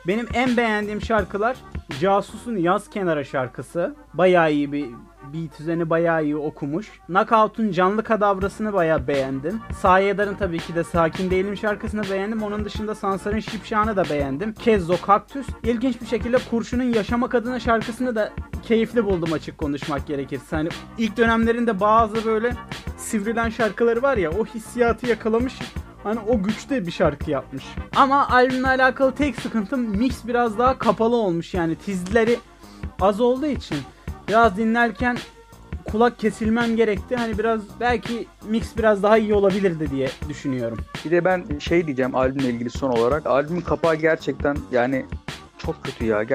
Benim 0.08 0.28
en 0.34 0.58
beğendiğim 0.58 1.02
şarkılar 1.02 1.58
Casus'un 2.00 2.58
Yaz 2.58 2.90
Kenara 2.90 3.24
şarkısı. 3.24 3.96
Bayağı 4.14 4.52
iyi 4.52 4.72
bir 4.72 4.86
beat 5.34 5.60
üzerine 5.60 5.90
bayağı 5.90 6.24
iyi 6.24 6.36
okumuş. 6.36 6.92
Knockout'un 7.08 7.72
Canlı 7.72 8.04
Kadavrasını 8.04 8.74
bayağı 8.74 9.08
beğendim. 9.08 9.62
Sayedar'ın 9.80 10.36
tabii 10.36 10.60
ki 10.60 10.76
de 10.76 10.84
Sakin 10.84 11.30
Değilim 11.30 11.58
şarkısını 11.58 12.04
beğendim. 12.12 12.44
Onun 12.44 12.66
dışında 12.66 12.96
Sansar'ın 12.96 13.40
Şipşağı'nı 13.40 13.96
da 13.96 14.04
beğendim. 14.10 14.54
Kezzo 14.54 15.02
Kaktüs. 15.02 15.48
İlginç 15.64 16.02
bir 16.02 16.06
şekilde 16.06 16.38
Kurşun'un 16.50 16.94
Yaşamak 16.94 17.36
Adına 17.36 17.60
şarkısını 17.60 18.16
da 18.16 18.32
keyifli 18.64 19.06
buldum 19.06 19.34
açık 19.34 19.58
konuşmak 19.58 20.08
gerekirse. 20.08 20.56
Hani 20.56 20.70
ilk 20.98 21.18
dönemlerinde 21.18 21.80
bazı 21.80 22.26
böyle 22.26 22.54
sivrilen 22.98 23.50
şarkıları 23.50 24.02
var 24.02 24.18
ya 24.18 24.32
o 24.32 24.46
hissiyatı 24.46 25.08
yakalamış. 25.08 25.54
Hani 26.04 26.20
o 26.20 26.44
güçte 26.44 26.86
bir 26.88 26.92
şarkı 26.92 27.32
yapmış. 27.32 27.64
Ama 27.96 28.30
albümle 28.30 28.68
alakalı 28.68 29.16
tek 29.16 29.42
sıkıntım 29.42 29.82
mix 29.82 30.28
biraz 30.28 30.58
daha 30.58 30.80
kapalı 30.80 31.16
olmuş 31.16 31.54
yani 31.54 31.76
tizleri 31.76 32.40
az 33.02 33.22
olduğu 33.22 33.46
için 33.46 33.78
biraz 34.28 34.58
dinlerken 34.58 35.18
kulak 35.92 36.20
kesilmem 36.20 36.76
gerekti. 36.76 37.16
Hani 37.16 37.38
biraz 37.38 37.62
belki 37.80 38.28
mix 38.48 38.78
biraz 38.78 39.04
daha 39.04 39.18
iyi 39.18 39.34
olabilirdi 39.34 39.92
diye 39.92 40.10
düşünüyorum. 40.30 40.78
Bir 41.06 41.12
de 41.12 41.26
ben 41.26 41.60
şey 41.60 41.86
diyeceğim 41.86 42.16
albümle 42.16 42.50
ilgili 42.50 42.70
son 42.70 42.90
olarak. 42.90 43.28
Albümün 43.28 43.62
kapağı 43.62 43.96
gerçekten 43.96 44.58
yani 44.72 45.06
çok 45.58 45.84
kötü 45.84 46.06
ya. 46.06 46.26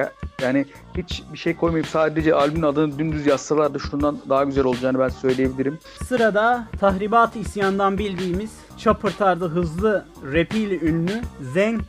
Yani 0.41 0.65
hiç 0.97 1.23
bir 1.33 1.37
şey 1.37 1.55
koymayıp 1.55 1.87
sadece 1.87 2.33
albümün 2.33 2.63
adını 2.63 2.99
dümdüz 2.99 3.25
yazsalardı 3.25 3.79
şundan 3.79 4.17
daha 4.29 4.43
güzel 4.43 4.63
olacağını 4.63 4.99
ben 4.99 5.09
söyleyebilirim. 5.09 5.79
Sırada 6.07 6.67
tahribat 6.79 7.35
isyandan 7.35 7.97
bildiğimiz 7.97 8.51
Chopper 8.79 9.11
tarzı 9.17 9.45
hızlı 9.45 10.05
rapiyle 10.33 10.79
ünlü 10.79 11.21
Zen 11.41 11.81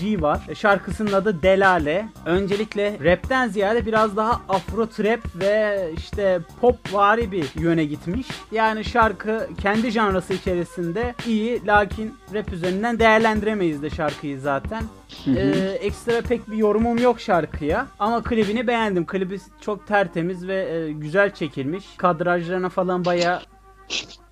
G 0.00 0.22
var. 0.22 0.40
E, 0.48 0.54
Şarkısının 0.54 1.12
adı 1.12 1.42
Delale. 1.42 2.08
Öncelikle 2.26 2.98
rapten 3.04 3.48
ziyade 3.48 3.86
biraz 3.86 4.16
daha 4.16 4.40
afro 4.48 4.86
trap 4.86 5.20
ve 5.34 5.88
işte 5.96 6.40
pop 6.60 6.76
vari 6.92 7.32
bir 7.32 7.46
yöne 7.54 7.84
gitmiş. 7.84 8.26
Yani 8.52 8.84
şarkı 8.84 9.48
kendi 9.62 9.90
janrası 9.90 10.34
içerisinde 10.34 11.14
iyi 11.26 11.66
lakin 11.66 12.14
rap 12.34 12.52
üzerinden 12.52 12.98
değerlendiremeyiz 12.98 13.82
de 13.82 13.90
şarkıyı 13.90 14.40
zaten. 14.40 14.82
Ee, 15.26 15.78
ekstra 15.80 16.20
pek 16.20 16.50
bir 16.50 16.56
yorumum 16.56 16.98
yok 16.98 17.20
şarkıya 17.20 17.86
ama 17.98 18.22
klibini 18.22 18.66
beğendim. 18.66 19.06
Klibi 19.06 19.38
çok 19.60 19.86
tertemiz 19.86 20.48
ve 20.48 20.56
e, 20.72 20.92
güzel 20.92 21.34
çekilmiş. 21.34 21.84
Kadrajlarına 21.96 22.68
falan 22.68 23.04
baya 23.04 23.42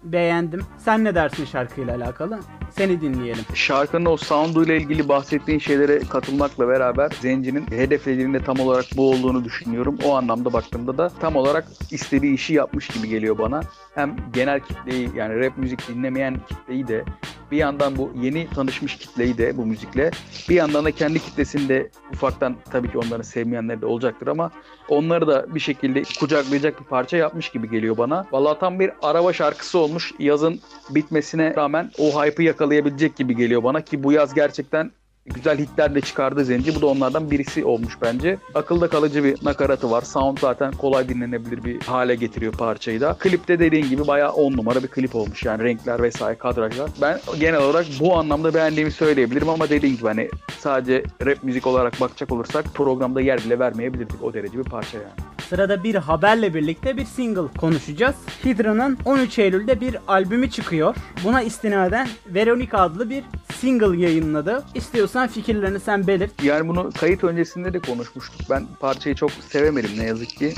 beğendim. 0.02 0.66
Sen 0.78 1.04
ne 1.04 1.14
dersin 1.14 1.44
şarkıyla 1.44 1.96
alakalı? 1.96 2.40
Seni 2.76 3.00
dinleyelim. 3.00 3.44
Şarkının 3.54 4.06
o 4.06 4.16
soundu 4.16 4.64
ile 4.64 4.76
ilgili 4.76 5.08
bahsettiğin 5.08 5.58
şeylere 5.58 5.98
katılmakla 5.98 6.68
beraber 6.68 7.10
Zenci'nin 7.20 7.66
hedeflediğinde 7.70 8.44
tam 8.44 8.60
olarak 8.60 8.84
bu 8.96 9.10
olduğunu 9.10 9.44
düşünüyorum. 9.44 9.98
O 10.04 10.14
anlamda 10.14 10.52
baktığımda 10.52 10.98
da 10.98 11.08
tam 11.20 11.36
olarak 11.36 11.66
istediği 11.90 12.34
işi 12.34 12.54
yapmış 12.54 12.88
gibi 12.88 13.08
geliyor 13.08 13.38
bana. 13.38 13.60
Hem 13.94 14.16
genel 14.32 14.60
kitleyi 14.60 15.10
yani 15.16 15.40
rap 15.40 15.58
müzik 15.58 15.88
dinlemeyen 15.88 16.36
kitleyi 16.48 16.88
de 16.88 17.04
bir 17.50 17.58
yandan 17.58 17.96
bu 17.96 18.12
yeni 18.20 18.48
tanışmış 18.50 18.96
kitleyi 18.96 19.38
de 19.38 19.56
bu 19.56 19.66
müzikle 19.66 20.10
bir 20.48 20.54
yandan 20.54 20.84
da 20.84 20.90
kendi 20.90 21.18
kitlesinde 21.18 21.90
ufaktan 22.12 22.56
tabii 22.70 22.90
ki 22.90 22.98
onları 22.98 23.24
sevmeyenler 23.24 23.80
de 23.80 23.86
olacaktır 23.86 24.26
ama 24.26 24.50
onları 24.88 25.26
da 25.26 25.54
bir 25.54 25.60
şekilde 25.60 26.02
kucaklayacak 26.20 26.80
bir 26.80 26.84
parça 26.84 27.16
yapmış 27.16 27.48
gibi 27.48 27.70
geliyor 27.70 27.98
bana. 27.98 28.26
Vallahi 28.32 28.58
tam 28.58 28.80
bir 28.80 28.90
araba 29.02 29.32
şarkısı 29.32 29.78
olmuş. 29.78 30.12
Yazın 30.18 30.60
bitmesine 30.90 31.54
rağmen 31.56 31.90
o 31.98 32.24
hype'ı 32.24 32.46
yakalayabilecek 32.64 33.16
gibi 33.16 33.36
geliyor 33.36 33.62
bana 33.62 33.80
ki 33.80 34.02
bu 34.02 34.12
yaz 34.12 34.34
gerçekten 34.34 34.90
güzel 35.26 35.58
hitler 35.58 35.94
de 35.94 36.00
çıkardı 36.00 36.44
Zenci. 36.44 36.74
Bu 36.74 36.80
da 36.80 36.86
onlardan 36.86 37.30
birisi 37.30 37.64
olmuş 37.64 37.98
bence. 38.02 38.38
Akılda 38.54 38.88
kalıcı 38.88 39.24
bir 39.24 39.44
nakaratı 39.44 39.90
var. 39.90 40.02
Sound 40.02 40.38
zaten 40.40 40.72
kolay 40.72 41.08
dinlenebilir 41.08 41.64
bir 41.64 41.80
hale 41.80 42.14
getiriyor 42.14 42.52
parçayı 42.52 43.00
da. 43.00 43.16
Klipte 43.18 43.58
dediğin 43.58 43.88
gibi 43.88 44.06
bayağı 44.06 44.32
10 44.32 44.52
numara 44.52 44.82
bir 44.82 44.88
klip 44.88 45.14
olmuş. 45.14 45.44
Yani 45.44 45.64
renkler 45.64 46.02
vesaire 46.02 46.38
kadrajlar. 46.38 46.90
Ben 47.00 47.20
genel 47.40 47.60
olarak 47.60 47.86
bu 48.00 48.16
anlamda 48.16 48.54
beğendiğimi 48.54 48.92
söyleyebilirim 48.92 49.48
ama 49.48 49.68
dediğim 49.68 49.96
gibi 49.96 50.06
hani 50.06 50.28
sadece 50.58 51.02
rap 51.26 51.44
müzik 51.44 51.66
olarak 51.66 52.00
bakacak 52.00 52.32
olursak 52.32 52.64
programda 52.74 53.20
yer 53.20 53.44
bile 53.44 53.58
vermeyebilirdik. 53.58 54.22
O 54.22 54.34
derece 54.34 54.58
bir 54.58 54.64
parça 54.64 54.98
yani. 54.98 55.33
Sırada 55.48 55.84
bir 55.84 55.94
haberle 55.94 56.54
birlikte 56.54 56.96
bir 56.96 57.04
single 57.04 57.58
konuşacağız. 57.58 58.14
Hydra'nın 58.44 58.98
13 59.04 59.38
Eylül'de 59.38 59.80
bir 59.80 59.96
albümü 60.08 60.50
çıkıyor. 60.50 60.96
Buna 61.24 61.42
istinaden 61.42 62.08
Veronica 62.26 62.78
adlı 62.78 63.10
bir 63.10 63.24
single 63.60 64.02
yayınladı. 64.02 64.64
İstiyorsan 64.74 65.28
fikirlerini 65.28 65.80
sen 65.80 66.06
belirt. 66.06 66.42
Yani 66.42 66.68
bunu 66.68 66.90
kayıt 67.00 67.24
öncesinde 67.24 67.72
de 67.72 67.78
konuşmuştuk. 67.78 68.40
Ben 68.50 68.66
parçayı 68.80 69.16
çok 69.16 69.30
sevemedim 69.30 69.90
ne 69.98 70.04
yazık 70.04 70.28
ki. 70.28 70.54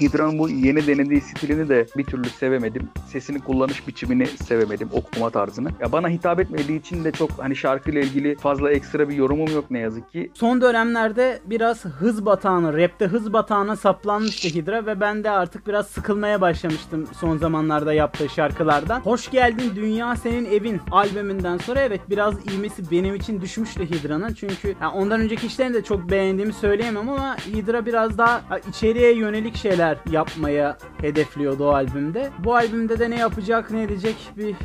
Hydra'nın 0.00 0.38
bu 0.38 0.48
yeni 0.48 0.86
denediği 0.86 1.20
stilini 1.20 1.68
de 1.68 1.86
bir 1.96 2.04
türlü 2.04 2.28
sevemedim. 2.28 2.88
Sesini 3.06 3.40
kullanış 3.40 3.88
biçimini 3.88 4.26
sevemedim, 4.26 4.88
okuma 4.92 5.30
tarzını. 5.30 5.70
Ya 5.80 5.92
bana 5.92 6.08
hitap 6.08 6.40
etmediği 6.40 6.80
için 6.80 7.04
de 7.04 7.12
çok 7.12 7.30
hani 7.38 7.56
şarkıyla 7.56 8.00
ilgili 8.00 8.36
fazla 8.36 8.70
ekstra 8.70 9.08
bir 9.08 9.14
yorumum 9.14 9.54
yok 9.54 9.70
ne 9.70 9.78
yazık 9.78 10.12
ki. 10.12 10.30
Son 10.34 10.60
dönemlerde 10.60 11.40
biraz 11.46 11.84
hız 11.84 12.26
batağına, 12.26 12.72
rapte 12.72 13.06
hız 13.06 13.32
batağına 13.32 13.76
saplanmıştı 13.76 14.48
Hydra 14.48 14.86
ve 14.86 15.00
ben 15.00 15.24
de 15.24 15.30
artık 15.30 15.66
biraz 15.66 15.86
sıkılmaya 15.86 16.40
başlamıştım 16.40 17.06
son 17.20 17.36
zamanlarda 17.36 17.92
yaptığı 17.92 18.28
şarkılardan. 18.28 19.00
Hoş 19.00 19.30
geldin 19.30 19.72
Dünya 19.76 20.16
Senin 20.16 20.44
Evin 20.44 20.80
albümünden 20.90 21.58
sonra 21.58 21.80
evet 21.80 22.00
biraz 22.10 22.34
ivmesi 22.46 22.90
benim 22.90 23.14
için 23.14 23.40
düşmüştü 23.40 23.90
Hydra'nın. 23.90 24.34
Çünkü 24.34 24.74
yani 24.82 24.92
ondan 24.94 25.20
önceki 25.20 25.46
işlerini 25.46 25.74
de 25.74 25.84
çok 25.84 26.10
beğendiğimi 26.10 26.52
söyleyemem 26.52 27.08
ama 27.08 27.36
Hydra 27.36 27.86
biraz 27.86 28.18
daha 28.18 28.42
içeriye 28.68 29.14
yönelik 29.14 29.56
şeyler 29.76 29.98
yapmaya 30.10 30.78
hedefliyordu 31.00 31.64
o 31.64 31.72
albümde. 31.72 32.30
Bu 32.38 32.54
albümde 32.54 32.98
de 32.98 33.10
ne 33.10 33.18
yapacak 33.18 33.70
ne 33.70 33.82
edecek 33.82 34.16
bir 34.36 34.56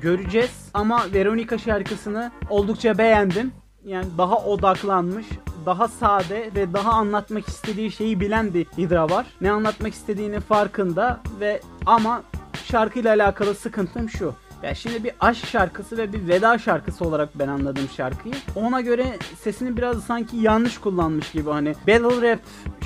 göreceğiz. 0.00 0.70
Ama 0.74 1.06
Veronica 1.14 1.58
şarkısını 1.58 2.30
oldukça 2.50 2.98
beğendim. 2.98 3.52
Yani 3.84 4.06
daha 4.18 4.36
odaklanmış, 4.36 5.26
daha 5.66 5.88
sade 5.88 6.50
ve 6.54 6.72
daha 6.72 6.92
anlatmak 6.92 7.48
istediği 7.48 7.90
şeyi 7.90 8.20
bilen 8.20 8.54
bir 8.54 8.64
Hydra 8.78 9.10
var. 9.10 9.26
Ne 9.40 9.50
anlatmak 9.50 9.92
istediğini 9.92 10.40
farkında 10.40 11.20
ve 11.40 11.60
ama 11.86 12.22
şarkıyla 12.64 13.14
alakalı 13.14 13.54
sıkıntım 13.54 14.08
şu. 14.08 14.34
Ya 14.62 14.74
şimdi 14.74 15.04
bir 15.04 15.12
aşk 15.20 15.46
şarkısı 15.46 15.96
ve 15.96 16.12
bir 16.12 16.28
veda 16.28 16.58
şarkısı 16.58 17.04
olarak 17.04 17.38
ben 17.38 17.48
anladım 17.48 17.88
şarkıyı. 17.96 18.34
Ona 18.54 18.80
göre 18.80 19.18
sesini 19.40 19.76
biraz 19.76 20.04
sanki 20.04 20.36
yanlış 20.36 20.78
kullanmış 20.78 21.30
gibi 21.30 21.50
hani 21.50 21.74
battle 21.88 22.30
rap 22.32 22.40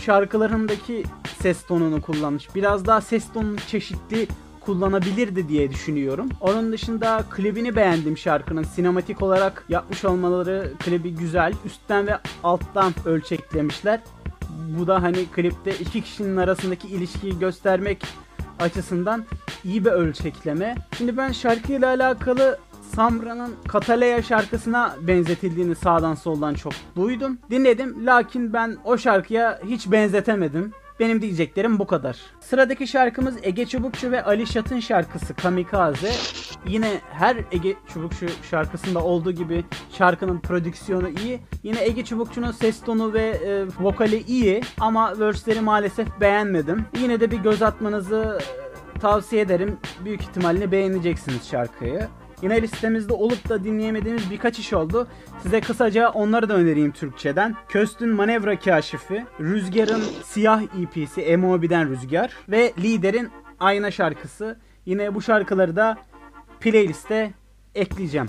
şarkılarındaki 0.05 1.05
ses 1.43 1.67
tonunu 1.67 2.02
kullanmış. 2.02 2.55
Biraz 2.55 2.87
daha 2.87 3.00
ses 3.00 3.33
tonunu 3.33 3.57
çeşitli 3.59 4.29
kullanabilirdi 4.61 5.49
diye 5.49 5.71
düşünüyorum. 5.71 6.29
Onun 6.41 6.73
dışında 6.73 7.25
klibini 7.31 7.76
beğendim 7.76 8.19
şarkının. 8.19 8.62
Sinematik 8.62 9.23
olarak 9.23 9.64
yapmış 9.69 10.05
olmaları 10.05 10.73
klibi 10.79 11.14
güzel. 11.14 11.52
Üstten 11.64 12.07
ve 12.07 12.19
alttan 12.45 12.93
ölçeklemişler. 13.05 14.00
Bu 14.79 14.87
da 14.87 15.02
hani 15.02 15.26
klipte 15.26 15.71
iki 15.71 16.00
kişinin 16.02 16.37
arasındaki 16.37 16.88
ilişkiyi 16.88 17.38
göstermek 17.38 18.05
açısından 18.59 19.25
iyi 19.64 19.85
bir 19.85 19.90
ölçekleme. 19.90 20.75
Şimdi 20.99 21.16
ben 21.16 21.33
şarkıyla 21.33 21.88
alakalı 21.88 22.59
Samra'nın 22.95 23.54
Kataleya 23.69 24.23
şarkısına 24.23 24.97
benzetildiğini 25.00 25.75
sağdan 25.75 26.14
soldan 26.14 26.54
çok 26.54 26.73
duydum. 26.97 27.38
Dinledim 27.50 28.07
lakin 28.07 28.52
ben 28.52 28.76
o 28.85 28.99
şarkıya 28.99 29.61
hiç 29.66 29.90
benzetemedim. 29.90 30.73
Benim 31.00 31.23
diyeceklerim 31.23 31.78
bu 31.78 31.87
kadar. 31.87 32.16
Sıradaki 32.40 32.87
şarkımız 32.87 33.35
Ege 33.42 33.66
Çubukçu 33.66 34.11
ve 34.11 34.25
Ali 34.25 34.47
Şat'ın 34.47 34.81
şarkısı 34.81 35.35
Kamikaze. 35.35 36.12
Yine 36.66 37.00
her 37.12 37.37
Ege 37.52 37.75
Çubukçu 37.95 38.26
şarkısında 38.50 39.04
olduğu 39.04 39.33
gibi 39.33 39.64
şarkının 39.92 40.40
prodüksiyonu 40.40 41.09
iyi. 41.09 41.40
Yine 41.62 41.85
Ege 41.85 42.04
Çubukçu'nun 42.04 42.52
ses 42.52 42.81
tonu 42.81 43.12
ve 43.12 43.23
e, 43.23 43.64
vokali 43.81 44.23
iyi 44.23 44.61
ama 44.81 45.19
verse'leri 45.19 45.61
maalesef 45.61 46.21
beğenmedim. 46.21 46.85
Yine 47.00 47.21
de 47.21 47.31
bir 47.31 47.38
göz 47.38 47.62
atmanızı 47.62 48.38
tavsiye 49.00 49.42
ederim. 49.42 49.76
Büyük 50.04 50.20
ihtimalle 50.20 50.72
beğeneceksiniz 50.72 51.49
şarkıyı. 51.50 52.08
Yine 52.42 52.62
listemizde 52.62 53.12
olup 53.12 53.49
da 53.49 53.64
dinleyemediğimiz 53.64 54.30
birkaç 54.30 54.58
iş 54.58 54.72
oldu. 54.72 55.08
Size 55.42 55.61
kısaca 55.61 56.08
onları 56.08 56.49
da 56.49 56.54
önereyim 56.54 56.92
Türkçeden. 56.92 57.54
Köst'ün 57.68 58.08
Manevra 58.08 58.58
Kaşifi, 58.58 59.25
Rüzgar'ın 59.40 60.02
Siyah 60.25 60.62
EP'si, 60.62 61.20
Emobi'den 61.20 61.88
Rüzgar 61.88 62.32
ve 62.49 62.72
Lider'in 62.78 63.30
Ayna 63.61 63.90
şarkısı. 63.90 64.58
Yine 64.87 65.14
bu 65.14 65.22
şarkıları 65.22 65.76
da 65.76 65.99
playliste 66.61 67.32
ekleyeceğim. 67.75 68.28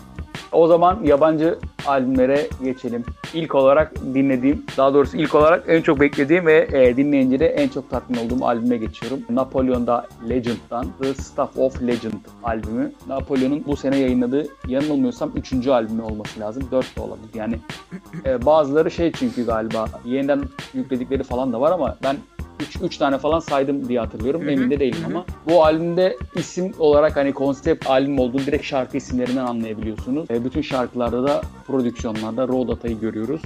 O 0.53 0.67
zaman 0.67 0.99
yabancı 1.03 1.59
albümlere 1.87 2.47
geçelim. 2.63 3.03
İlk 3.33 3.55
olarak 3.55 3.95
dinlediğim, 3.95 4.65
daha 4.77 4.93
doğrusu 4.93 5.17
ilk 5.17 5.35
olarak 5.35 5.63
en 5.67 5.81
çok 5.81 5.99
beklediğim 5.99 6.45
ve 6.45 6.67
e, 6.73 6.97
dinleyince 6.97 7.39
de 7.39 7.47
en 7.47 7.67
çok 7.67 7.89
tatmin 7.89 8.17
olduğum 8.17 8.45
albüme 8.45 8.77
geçiyorum. 8.77 9.19
Napoleon'da 9.29 10.07
Legend'dan 10.29 10.87
The 11.01 11.13
Stuff 11.13 11.57
of 11.57 11.81
Legend 11.81 12.13
albümü. 12.43 12.91
Napoleon'un 13.07 13.63
bu 13.67 13.75
sene 13.75 13.97
yayınladığı 13.97 14.47
yanılmıyorsam 14.67 15.31
3. 15.35 15.67
albümü 15.67 16.01
olması 16.01 16.39
lazım. 16.39 16.63
4 16.71 16.97
de 16.97 17.01
olabilir. 17.01 17.29
Yani 17.33 17.59
e, 18.25 18.45
bazıları 18.45 18.91
şey 18.91 19.11
çünkü 19.11 19.45
galiba 19.45 19.85
yeniden 20.05 20.41
yükledikleri 20.73 21.23
falan 21.23 21.53
da 21.53 21.61
var 21.61 21.71
ama 21.71 21.97
ben 22.03 22.17
3 22.63 22.81
3 22.81 22.97
tane 22.97 23.17
falan 23.17 23.39
saydım 23.39 23.89
diye 23.89 23.99
hatırlıyorum. 23.99 24.41
Hı 24.41 24.45
hı, 24.45 24.51
Emin 24.51 24.69
de 24.69 24.79
değilim 24.79 24.99
hı 25.01 25.03
hı. 25.03 25.11
ama 25.11 25.25
bu 25.49 25.63
albümde 25.63 26.17
isim 26.35 26.73
olarak 26.79 27.15
hani 27.15 27.33
konsept 27.33 27.89
albüm 27.89 28.19
olduğunu 28.19 28.45
direkt 28.45 28.65
şarkı 28.65 28.97
isimlerinden 28.97 29.45
anlayabiliyorsunuz. 29.45 30.31
E, 30.31 30.45
bütün 30.45 30.61
şarkılarda 30.61 31.27
da 31.27 31.41
prodüksiyonlarda 31.67 32.47
raw 32.47 32.67
datayı 32.67 32.99
görüyoruz. 32.99 33.41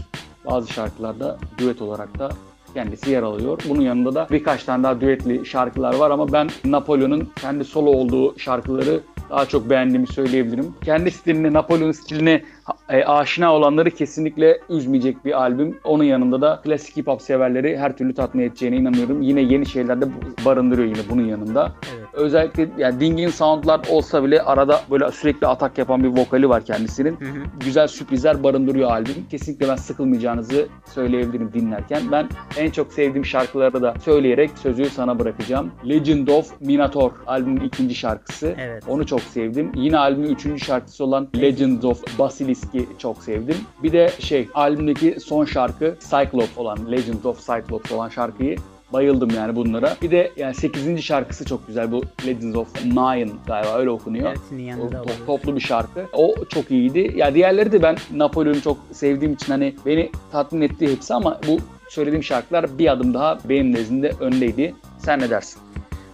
Bazı 0.45 0.73
şarkılarda 0.73 1.37
düet 1.57 1.81
olarak 1.81 2.19
da 2.19 2.29
kendisi 2.77 3.11
yer 3.11 3.23
alıyor. 3.23 3.59
Bunun 3.69 3.81
yanında 3.81 4.15
da 4.15 4.27
birkaç 4.31 4.63
tane 4.63 4.83
daha 4.83 5.01
düetli 5.01 5.45
şarkılar 5.45 5.95
var 5.95 6.11
ama 6.11 6.31
ben 6.31 6.49
Napoleon'un 6.65 7.29
kendi 7.41 7.63
solo 7.65 7.89
olduğu 7.89 8.39
şarkıları 8.39 8.99
daha 9.29 9.45
çok 9.45 9.69
beğendiğimi 9.69 10.07
söyleyebilirim. 10.07 10.73
Kendi 10.85 11.11
stiline, 11.11 11.53
Napolyon 11.53 11.91
stiline 11.91 12.43
e, 12.89 13.03
aşina 13.03 13.53
olanları 13.53 13.91
kesinlikle 13.91 14.59
üzmeyecek 14.69 15.25
bir 15.25 15.41
albüm. 15.41 15.77
Onun 15.83 16.03
yanında 16.03 16.41
da 16.41 16.61
klasik 16.63 16.97
hip 16.97 17.07
hop 17.07 17.21
severleri 17.21 17.77
her 17.77 17.97
türlü 17.97 18.13
tatmin 18.13 18.43
edeceğine 18.43 18.75
inanıyorum. 18.75 19.21
Yine 19.21 19.41
yeni 19.41 19.65
şeyler 19.65 20.01
de 20.01 20.05
barındırıyor 20.45 20.87
yine 20.87 21.09
bunun 21.09 21.25
yanında. 21.25 21.71
Özellikle 22.17 22.69
yani 22.77 22.99
dingin 22.99 23.29
soundlar 23.29 23.81
olsa 23.89 24.23
bile 24.23 24.41
arada 24.41 24.81
böyle 24.91 25.11
sürekli 25.11 25.47
atak 25.47 25.77
yapan 25.77 26.03
bir 26.03 26.21
vokali 26.21 26.49
var 26.49 26.65
kendisinin. 26.65 27.19
Hı 27.19 27.25
hı. 27.25 27.43
Güzel 27.59 27.87
sürprizler 27.87 28.43
barındırıyor 28.43 28.91
albüm. 28.91 29.25
Kesinlikle 29.31 29.67
ben 29.67 29.75
sıkılmayacağınızı 29.75 30.67
söyleyebilirim 30.93 31.53
dinlerken. 31.53 32.01
Ben 32.11 32.29
en 32.57 32.71
çok 32.71 32.93
sevdiğim 32.93 33.25
şarkıları 33.25 33.81
da 33.81 33.93
söyleyerek 34.05 34.51
sözü 34.63 34.85
sana 34.85 35.19
bırakacağım. 35.19 35.71
Legend 35.89 36.27
of 36.27 36.61
Minotaur 36.61 37.11
albümün 37.27 37.61
ikinci 37.61 37.95
şarkısı. 37.95 38.55
Evet. 38.59 38.83
Onu 38.87 39.05
çok 39.05 39.21
sevdim. 39.21 39.71
Yine 39.75 39.97
albümün 39.97 40.29
üçüncü 40.29 40.65
şarkısı 40.65 41.03
olan 41.03 41.27
Legends 41.41 41.85
of 41.85 42.19
Basilisk'i 42.19 42.85
çok 42.97 43.23
sevdim. 43.23 43.55
Bir 43.83 43.91
de 43.91 44.09
şey 44.19 44.47
albümdeki 44.53 45.19
son 45.19 45.45
şarkı 45.45 45.95
Cyclops 45.99 46.57
olan 46.57 46.91
Legends 46.91 47.25
of 47.25 47.39
Cyclops 47.39 47.91
olan 47.91 48.09
şarkıyı 48.09 48.57
bayıldım 48.93 49.29
yani 49.35 49.55
bunlara. 49.55 49.95
Bir 50.01 50.11
de 50.11 50.31
yani 50.37 50.55
8. 50.55 51.01
şarkısı 51.03 51.45
çok 51.45 51.67
güzel 51.67 51.91
bu 51.91 52.03
Legends 52.27 52.55
of 52.55 52.85
Nine 52.85 53.29
galiba 53.47 53.77
öyle 53.77 53.89
okunuyor. 53.89 54.29
Hepsinin 54.29 54.79
O 54.79 54.85
to- 54.89 55.25
toplu 55.25 55.55
bir 55.55 55.61
şarkı. 55.61 56.05
O 56.13 56.35
çok 56.49 56.71
iyiydi. 56.71 57.11
Ya 57.15 57.33
diğerleri 57.33 57.71
de 57.71 57.81
ben 57.83 57.97
Napolyon'u 58.13 58.61
çok 58.61 58.77
sevdiğim 58.91 59.33
için 59.33 59.51
hani 59.51 59.75
beni 59.85 60.11
tatmin 60.31 60.61
etti 60.61 60.91
hepsi 60.91 61.13
ama 61.13 61.39
bu 61.47 61.57
söylediğim 61.89 62.23
şarkılar 62.23 62.79
bir 62.79 62.91
adım 62.91 63.13
daha 63.13 63.37
benim 63.49 63.73
nezdimde 63.75 64.11
öndeydi. 64.19 64.75
Sen 64.99 65.19
ne 65.19 65.29
dersin? 65.29 65.61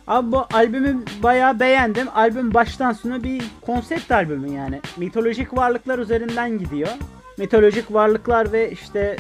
Abi 0.08 0.32
bu 0.32 0.46
albümü 0.54 1.04
bayağı 1.24 1.60
beğendim. 1.60 2.08
Albüm 2.16 2.54
baştan 2.54 2.92
sona 2.92 3.24
bir 3.24 3.42
konsept 3.62 4.12
albümü 4.12 4.52
yani. 4.52 4.82
Mitolojik 4.98 5.58
varlıklar 5.58 6.00
üzerinden 6.00 6.58
gidiyor. 6.60 6.90
Mitolojik 7.38 7.94
varlıklar 7.94 8.52
ve 8.52 8.72
işte 8.72 9.16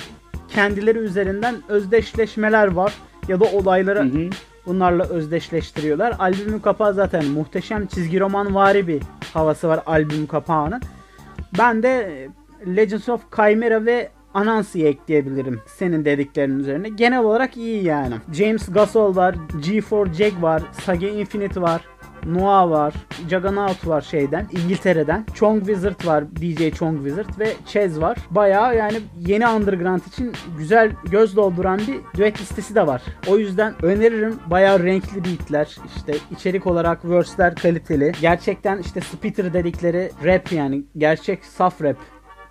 kendileri 0.49 0.97
üzerinden 0.97 1.55
özdeşleşmeler 1.67 2.67
var. 2.67 2.93
Ya 3.27 3.39
da 3.39 3.45
olayları 3.45 3.99
Hı 3.99 4.03
hı. 4.03 4.29
bunlarla 4.65 5.03
özdeşleştiriyorlar. 5.03 6.15
Albümün 6.19 6.59
kapağı 6.59 6.93
zaten 6.93 7.25
muhteşem 7.25 7.87
çizgi 7.87 8.19
roman 8.19 8.55
vari 8.55 8.87
bir 8.87 9.01
havası 9.33 9.67
var 9.67 9.79
albüm 9.85 10.27
kapağının. 10.27 10.81
Ben 11.57 11.83
de 11.83 12.27
Legends 12.67 13.09
of 13.09 13.21
Chimera 13.35 13.85
ve 13.85 14.09
Anansi'yi 14.33 14.85
ekleyebilirim 14.85 15.61
senin 15.65 16.05
dediklerinin 16.05 16.59
üzerine. 16.59 16.89
Genel 16.89 17.19
olarak 17.19 17.57
iyi 17.57 17.83
yani. 17.83 18.15
James 18.33 18.69
Gasol 18.71 19.15
var, 19.15 19.35
G4 19.61 20.13
Jag 20.13 20.41
var, 20.41 20.63
Sage 20.71 21.09
Infinite 21.13 21.61
var. 21.61 21.81
Noah 22.25 22.69
var, 22.69 22.93
Juggernaut 23.29 23.87
var 23.87 24.01
şeyden, 24.01 24.47
İngiltere'den. 24.51 25.25
Chong 25.33 25.65
Wizard 25.65 26.05
var, 26.05 26.23
DJ 26.35 26.77
Chong 26.77 26.97
Wizard 26.97 27.39
ve 27.39 27.53
Chez 27.65 28.01
var. 28.01 28.17
Bayağı 28.31 28.77
yani 28.77 28.99
yeni 29.19 29.47
underground 29.47 30.01
için 30.07 30.31
güzel 30.57 30.91
göz 31.11 31.35
dolduran 31.35 31.79
bir 31.79 32.19
düet 32.19 32.41
listesi 32.41 32.75
de 32.75 32.87
var. 32.87 33.01
O 33.27 33.37
yüzden 33.37 33.85
öneririm. 33.85 34.39
Bayağı 34.47 34.83
renkli 34.83 35.23
beatler, 35.23 35.77
işte 35.95 36.13
içerik 36.31 36.67
olarak 36.67 37.09
verse'ler 37.09 37.55
kaliteli. 37.55 38.11
Gerçekten 38.21 38.77
işte 38.77 39.01
spitter 39.01 39.53
dedikleri 39.53 40.11
rap 40.25 40.51
yani 40.51 40.83
gerçek 40.97 41.45
saf 41.45 41.81
rap 41.81 41.97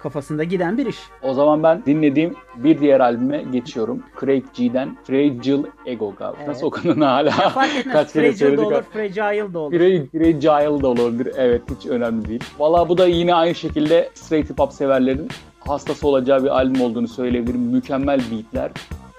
kafasında 0.02 0.44
giden 0.44 0.78
bir 0.78 0.86
iş. 0.86 0.98
O 1.22 1.34
zaman 1.34 1.62
ben 1.62 1.82
dinlediğim 1.86 2.34
bir 2.56 2.80
diğer 2.80 3.00
albüme 3.00 3.44
geçiyorum. 3.52 4.02
Craig 4.20 4.44
G'den 4.54 4.96
Fragile 5.04 5.62
Ego 5.86 6.14
galiba. 6.18 6.36
Evet. 6.38 6.48
Nasıl 6.48 6.66
okunduğunu 6.66 7.06
hala 7.06 7.30
Fark 7.30 7.76
etmez. 7.76 7.92
kaç 7.94 8.12
kere 8.12 8.32
Fragile 8.32 8.56
de 8.56 8.60
olur, 8.60 8.82
fragile 8.82 9.54
de 9.54 9.58
olur. 9.58 9.72
Fragile, 10.12 10.82
da 10.82 10.88
olabilir. 10.88 11.32
Evet 11.36 11.62
hiç 11.78 11.86
önemli 11.86 12.28
değil. 12.28 12.44
Valla 12.58 12.88
bu 12.88 12.98
da 12.98 13.06
yine 13.06 13.34
aynı 13.34 13.54
şekilde 13.54 14.10
straight 14.14 14.50
hip 14.50 14.58
hop 14.58 14.72
severlerin 14.72 15.28
hastası 15.60 16.08
olacağı 16.08 16.44
bir 16.44 16.48
albüm 16.48 16.80
olduğunu 16.80 17.08
söyleyebilirim. 17.08 17.60
Mükemmel 17.60 18.20
beatler 18.30 18.70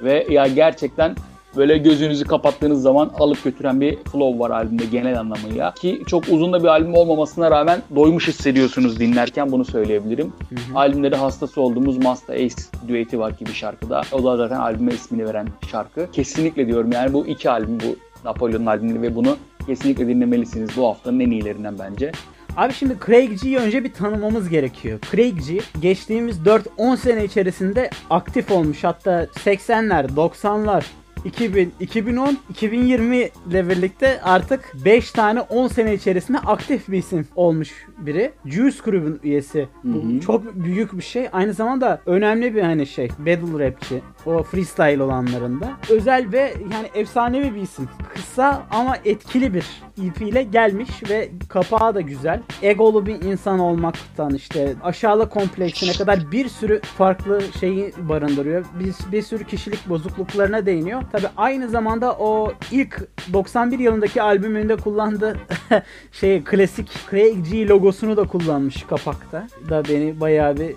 ve 0.01 0.27
ya 0.29 0.47
gerçekten 0.47 1.15
böyle 1.55 1.77
gözünüzü 1.77 2.25
kapattığınız 2.25 2.81
zaman 2.81 3.11
alıp 3.19 3.43
götüren 3.43 3.81
bir 3.81 3.95
flow 3.95 4.39
var 4.39 4.49
albümde 4.49 4.85
genel 4.85 5.19
anlamıyla. 5.19 5.73
Ki 5.73 6.03
çok 6.07 6.23
uzun 6.29 6.53
da 6.53 6.63
bir 6.63 6.67
albüm 6.67 6.95
olmamasına 6.95 7.51
rağmen 7.51 7.81
doymuş 7.95 8.27
hissediyorsunuz 8.27 8.99
dinlerken 8.99 9.51
bunu 9.51 9.65
söyleyebilirim. 9.65 10.33
Albümde 10.75 11.11
de 11.11 11.15
hastası 11.15 11.61
olduğumuz 11.61 11.97
Master 11.97 12.35
Ace 12.35 12.55
düeti 12.87 13.19
var 13.19 13.37
ki 13.37 13.45
bir 13.45 13.53
şarkıda. 13.53 14.01
O 14.11 14.23
da 14.23 14.37
zaten 14.37 14.59
albüme 14.59 14.93
ismini 14.93 15.25
veren 15.25 15.47
şarkı. 15.71 16.11
Kesinlikle 16.11 16.67
diyorum 16.67 16.91
yani 16.91 17.13
bu 17.13 17.27
iki 17.27 17.49
albüm 17.49 17.79
bu 17.79 17.95
Napolyon'un 18.25 18.65
albümleri 18.65 19.01
ve 19.01 19.15
bunu 19.15 19.37
kesinlikle 19.67 20.07
dinlemelisiniz. 20.07 20.77
Bu 20.77 20.87
haftanın 20.87 21.19
en 21.19 21.31
iyilerinden 21.31 21.75
bence. 21.79 22.11
Abi 22.57 22.73
şimdi 22.73 22.97
Craig 23.05 23.41
G'yi 23.41 23.57
önce 23.57 23.83
bir 23.83 23.93
tanımamız 23.93 24.49
gerekiyor. 24.49 24.99
Craig 25.11 25.47
G 25.47 25.59
geçtiğimiz 25.81 26.37
4-10 26.39 26.97
sene 26.97 27.25
içerisinde 27.25 27.89
aktif 28.09 28.51
olmuş. 28.51 28.83
Hatta 28.83 29.23
80'ler, 29.23 30.07
90'lar, 30.15 30.83
2000, 31.25 31.73
2010, 31.79 32.37
2020 32.49 33.29
ile 33.49 33.69
birlikte 33.69 34.21
artık 34.21 34.73
5 34.85 35.11
tane 35.11 35.41
10 35.41 35.67
sene 35.67 35.93
içerisinde 35.93 36.37
aktif 36.39 36.87
bir 36.87 36.97
isim 36.97 37.27
olmuş 37.35 37.87
biri. 37.97 38.31
Juice 38.45 38.77
Group'un 38.85 39.19
üyesi. 39.23 39.67
Hı. 39.81 40.19
çok 40.25 40.55
büyük 40.55 40.97
bir 40.97 41.03
şey. 41.03 41.27
Aynı 41.31 41.53
zamanda 41.53 42.01
önemli 42.05 42.55
bir 42.55 42.61
hani 42.61 42.87
şey. 42.87 43.09
Battle 43.19 43.65
rapçi. 43.65 44.01
O 44.25 44.43
freestyle 44.43 45.03
olanlarında. 45.03 45.71
Özel 45.89 46.31
ve 46.31 46.53
yani 46.73 46.87
efsanevi 46.95 47.55
bir 47.55 47.61
isim. 47.61 47.89
Kısa 48.13 48.63
ama 48.71 48.97
etkili 49.05 49.53
bir 49.53 49.65
EP 50.05 50.21
ile 50.21 50.43
gelmiş 50.43 50.89
ve 51.09 51.29
kapağı 51.49 51.95
da 51.95 52.01
güzel. 52.01 52.41
Egolu 52.61 53.05
bir 53.05 53.21
insan 53.21 53.59
olmaktan 53.59 54.33
işte 54.33 54.73
aşağılık 54.83 55.31
kompleksine 55.31 55.93
kadar 55.93 56.31
bir 56.31 56.49
sürü 56.49 56.81
farklı 56.81 57.41
şeyi 57.59 57.93
barındırıyor. 57.97 58.65
Bir, 58.79 59.11
bir 59.11 59.21
sürü 59.21 59.43
kişilik 59.43 59.89
bozukluklarına 59.89 60.65
değiniyor. 60.65 61.01
Tabi 61.13 61.27
aynı 61.37 61.69
zamanda 61.69 62.13
o 62.13 62.53
ilk 62.71 63.07
91 63.33 63.79
yılındaki 63.79 64.21
albümünde 64.21 64.75
kullandığı 64.75 65.37
şey 66.11 66.43
klasik 66.43 66.91
Craig 67.11 67.51
G 67.51 67.67
logosunu 67.67 68.17
da 68.17 68.23
kullanmış 68.23 68.83
kapakta. 68.83 69.47
Da 69.69 69.83
beni 69.89 70.19
bayağı 70.19 70.57
bir 70.57 70.75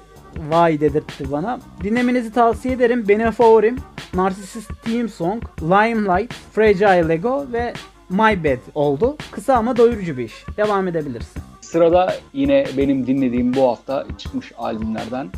vay 0.51 0.81
dedirtti 0.81 1.33
bana. 1.33 1.61
Dinlemenizi 1.83 2.33
tavsiye 2.33 2.75
ederim. 2.75 3.05
Benim 3.09 3.31
favorim 3.31 3.77
Narcissist 4.14 4.83
Theme 4.83 5.09
Song, 5.09 5.42
Limelight, 5.62 6.35
Fragile 6.53 7.09
Lego 7.09 7.46
ve 7.53 7.72
My 8.11 8.44
Bad 8.44 8.61
oldu. 8.75 9.16
Kısa 9.31 9.55
ama 9.55 9.77
doyurucu 9.77 10.18
bir 10.18 10.25
iş. 10.25 10.44
Devam 10.57 10.88
edebilirsin. 10.88 11.42
Sırada 11.61 12.14
yine 12.33 12.66
benim 12.77 13.07
dinlediğim 13.07 13.55
bu 13.55 13.68
hafta 13.68 14.07
çıkmış 14.18 14.53
albümlerden 14.59 15.29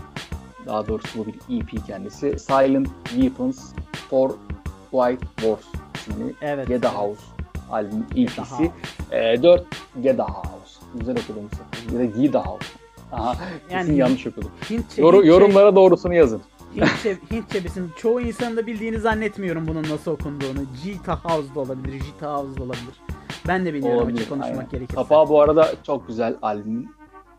daha 0.66 0.86
doğrusu 0.86 1.18
bu 1.18 1.26
bir 1.26 1.60
EP 1.60 1.86
kendisi. 1.86 2.38
Silent 2.38 2.88
Weapons 3.04 3.72
for 4.10 4.30
White 4.90 5.26
Wars 5.36 5.60
isimli 5.94 6.34
Evet. 6.42 6.68
The 6.82 6.88
House 6.88 7.20
albüm. 7.70 8.06
House. 8.36 8.70
E, 9.10 9.42
4 9.42 9.64
Get 10.02 10.16
the 10.16 10.22
House. 10.22 10.80
Güzel 10.94 11.16
okudum. 11.24 11.48
Ya 11.92 11.98
da 11.98 12.32
the 12.32 12.38
House. 12.38 12.66
Aha, 13.12 13.36
Yani- 13.70 13.80
kesin 13.82 13.94
yanlış 13.96 14.26
okudum. 14.26 14.50
Hintçe, 14.70 15.02
Yoru- 15.02 15.16
Hintçe, 15.16 15.28
yorumlara 15.28 15.76
doğrusunu 15.76 16.14
yazın. 16.14 16.40
Hintçe, 16.76 17.16
Hintçe 17.32 17.64
bizim 17.64 17.92
çoğu 17.96 18.20
insanın 18.20 18.56
da 18.56 18.66
bildiğini 18.66 18.98
zannetmiyorum 18.98 19.68
bunun 19.68 19.82
nasıl 19.82 20.10
okunduğunu. 20.10 20.58
Gita 20.84 21.16
House 21.24 21.54
da 21.54 21.60
olabilir, 21.60 22.02
Jita 22.04 22.34
House 22.34 22.58
da 22.58 22.62
olabilir. 22.62 22.94
Ben 23.48 23.66
de 23.66 23.74
bilmiyorum 23.74 23.98
Olabilir, 23.98 24.16
açık 24.18 24.28
konuşmak 24.28 24.52
aynen. 24.56 24.68
gerekirse. 24.70 24.94
Kapağı 24.94 25.28
bu 25.28 25.42
arada 25.42 25.68
çok 25.86 26.08
güzel 26.08 26.36
albüm. 26.42 26.88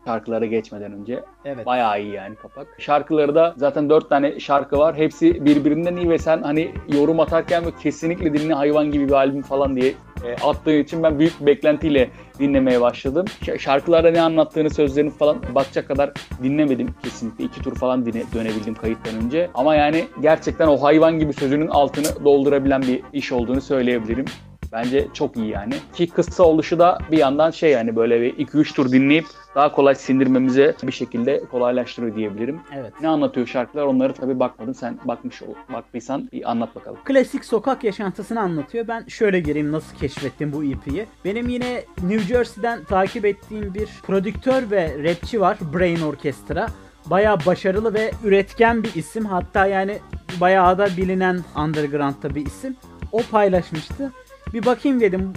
Şarkılara 0.04 0.46
geçmeden 0.46 0.92
önce 0.92 1.24
Evet. 1.44 1.66
Bayağı 1.66 2.02
iyi 2.02 2.12
yani 2.12 2.34
kapak. 2.34 2.66
Şarkıları 2.78 3.34
da 3.34 3.54
zaten 3.56 3.90
dört 3.90 4.08
tane 4.08 4.40
şarkı 4.40 4.78
var. 4.78 4.96
Hepsi 4.96 5.44
birbirinden 5.44 5.96
iyi 5.96 6.10
ve 6.10 6.18
sen 6.18 6.42
hani 6.42 6.70
yorum 6.88 7.20
atarken 7.20 7.64
böyle 7.64 7.76
kesinlikle 7.76 8.34
dinle 8.34 8.54
hayvan 8.54 8.90
gibi 8.90 9.08
bir 9.08 9.12
albüm 9.12 9.42
falan 9.42 9.76
diye 9.76 9.94
e, 10.24 10.34
attığı 10.44 10.72
için 10.72 11.02
ben 11.02 11.18
büyük 11.18 11.40
bir 11.40 11.46
beklentiyle 11.46 12.10
dinlemeye 12.38 12.80
başladım. 12.80 13.24
Şarkılarda 13.58 14.10
ne 14.10 14.20
anlattığını, 14.20 14.70
sözlerini 14.70 15.10
falan 15.10 15.38
bakacak 15.54 15.88
kadar 15.88 16.10
dinlemedim 16.42 16.94
kesinlikle. 17.02 17.44
İki 17.44 17.62
tur 17.62 17.74
falan 17.74 18.06
dine, 18.06 18.22
dönebildim 18.34 18.74
kayıttan 18.74 19.14
önce. 19.24 19.50
Ama 19.54 19.74
yani 19.74 20.04
gerçekten 20.20 20.68
o 20.68 20.82
hayvan 20.82 21.18
gibi 21.18 21.32
sözünün 21.32 21.68
altını 21.68 22.24
doldurabilen 22.24 22.82
bir 22.82 23.02
iş 23.12 23.32
olduğunu 23.32 23.60
söyleyebilirim. 23.60 24.24
Bence 24.72 25.08
çok 25.14 25.36
iyi 25.36 25.48
yani. 25.48 25.74
Ki 25.94 26.08
kısa 26.08 26.42
oluşu 26.42 26.78
da 26.78 26.98
bir 27.10 27.18
yandan 27.18 27.50
şey 27.50 27.70
yani 27.70 27.96
böyle 27.96 28.20
bir 28.20 28.46
2-3 28.46 28.74
tur 28.74 28.92
dinleyip 28.92 29.26
daha 29.54 29.72
kolay 29.72 29.94
sindirmemize 29.94 30.74
bir 30.82 30.92
şekilde 30.92 31.44
kolaylaştırıyor 31.50 32.16
diyebilirim. 32.16 32.60
Evet. 32.74 32.92
Ne 33.00 33.08
anlatıyor 33.08 33.46
şarkılar 33.46 33.86
onları 33.86 34.12
tabii 34.12 34.40
bakmadım. 34.40 34.74
Sen 34.74 34.98
bakmış 35.04 35.42
ol, 35.42 35.54
baktıysan 35.72 36.28
bir 36.32 36.50
anlat 36.50 36.74
bakalım. 36.74 36.98
Klasik 37.04 37.44
sokak 37.44 37.84
yaşantısını 37.84 38.40
anlatıyor. 38.40 38.88
Ben 38.88 39.04
şöyle 39.08 39.40
gireyim 39.40 39.72
nasıl 39.72 39.96
keşfettim 39.96 40.52
bu 40.52 40.64
EP'yi. 40.64 41.06
Benim 41.24 41.48
yine 41.48 41.84
New 42.02 42.34
Jersey'den 42.34 42.84
takip 42.84 43.24
ettiğim 43.24 43.74
bir 43.74 43.88
prodüktör 44.02 44.70
ve 44.70 45.04
rapçi 45.04 45.40
var. 45.40 45.58
Brain 45.74 46.00
Orchestra. 46.00 46.66
Bayağı 47.06 47.38
başarılı 47.46 47.94
ve 47.94 48.10
üretken 48.24 48.82
bir 48.82 48.94
isim. 48.94 49.24
Hatta 49.24 49.66
yani 49.66 49.98
bayağı 50.40 50.78
da 50.78 50.86
bilinen 50.96 51.40
underground'da 51.56 52.34
bir 52.34 52.46
isim. 52.46 52.76
O 53.12 53.22
paylaşmıştı. 53.30 54.12
Bir 54.52 54.66
bakayım 54.66 55.00
dedim. 55.00 55.32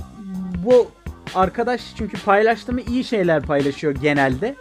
Bu 0.65 0.87
arkadaş 1.35 1.81
çünkü 1.97 2.23
paylaştığımı 2.25 2.81
iyi 2.81 3.03
şeyler 3.03 3.41
paylaşıyor 3.41 3.95
genelde. 3.95 4.55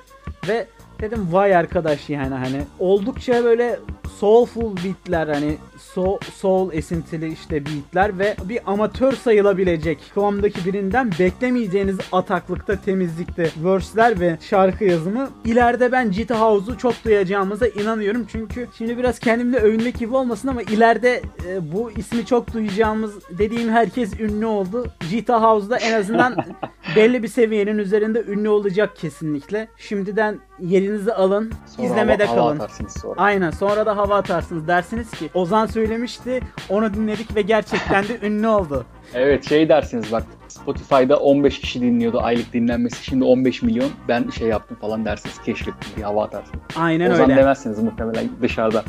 Ve 0.48 0.66
dedim 1.00 1.32
vay 1.32 1.56
arkadaş 1.56 2.10
yani 2.10 2.34
hani 2.34 2.62
oldukça 2.78 3.44
böyle 3.44 3.78
soulful 4.20 4.76
beatler 4.76 5.28
hani 5.28 5.56
soul, 5.78 6.18
soul 6.34 6.72
esintili 6.72 7.32
işte 7.32 7.64
beatler 7.66 8.18
ve 8.18 8.36
bir 8.44 8.60
amatör 8.66 9.12
sayılabilecek 9.12 9.98
kıvamdaki 10.14 10.64
birinden 10.64 11.10
beklemeyeceğiniz 11.18 11.96
ataklıkta, 12.12 12.76
temizlikte 12.80 13.50
verse'ler 13.64 14.20
ve 14.20 14.38
şarkı 14.40 14.84
yazımı. 14.84 15.30
İleride 15.44 15.92
ben 15.92 16.10
Jita 16.12 16.40
House'u 16.40 16.78
çok 16.78 17.04
duyacağımıza 17.04 17.66
inanıyorum. 17.66 18.26
Çünkü 18.32 18.68
şimdi 18.78 18.98
biraz 18.98 19.18
kendimle 19.18 19.58
övünmek 19.58 19.98
gibi 19.98 20.16
olmasın 20.16 20.48
ama 20.48 20.62
ileride 20.62 21.22
e, 21.48 21.72
bu 21.72 21.90
ismi 21.90 22.26
çok 22.26 22.52
duyacağımız 22.52 23.12
dediğim 23.38 23.68
herkes 23.70 24.20
ünlü 24.20 24.46
oldu. 24.46 24.86
Jita 25.10 25.42
House'da 25.42 25.76
en 25.78 26.00
azından 26.00 26.36
belli 26.96 27.22
bir 27.22 27.28
seviyenin 27.28 27.78
üzerinde 27.78 28.24
ünlü 28.28 28.48
olacak 28.48 28.96
kesinlikle. 28.96 29.68
Şimdiden 29.76 30.38
yerinizi 30.60 31.12
alın, 31.14 31.52
Sonra 31.76 31.86
izlemede 31.86 32.24
hava, 32.24 32.40
hava 32.40 32.58
kalın. 32.58 32.88
sonra. 32.88 33.14
Aynen 33.20 33.50
sonra 33.50 33.86
da 33.86 33.96
hava 34.02 34.16
atarsınız 34.16 34.68
dersiniz 34.68 35.10
ki 35.10 35.30
Ozan 35.34 35.66
söylemişti 35.66 36.40
onu 36.68 36.94
dinledik 36.94 37.36
ve 37.36 37.42
gerçekten 37.42 38.04
de 38.08 38.18
ünlü 38.26 38.46
oldu. 38.46 38.84
Evet 39.14 39.48
şey 39.48 39.68
dersiniz 39.68 40.12
bak 40.12 40.22
Spotify'da 40.48 41.16
15 41.16 41.60
kişi 41.60 41.80
dinliyordu 41.80 42.20
aylık 42.20 42.52
dinlenmesi 42.52 43.04
şimdi 43.04 43.24
15 43.24 43.62
milyon 43.62 43.90
ben 44.08 44.30
şey 44.30 44.48
yaptım 44.48 44.76
falan 44.80 45.04
dersiniz 45.04 45.38
keşfettim 45.44 45.90
bir 45.96 46.02
hava 46.02 46.24
atarsınız. 46.24 46.60
Aynen 46.76 47.10
Ozan 47.10 47.30
öyle. 47.30 47.40
demezsiniz 47.40 47.78
muhtemelen 47.78 48.28
dışarıda. 48.42 48.84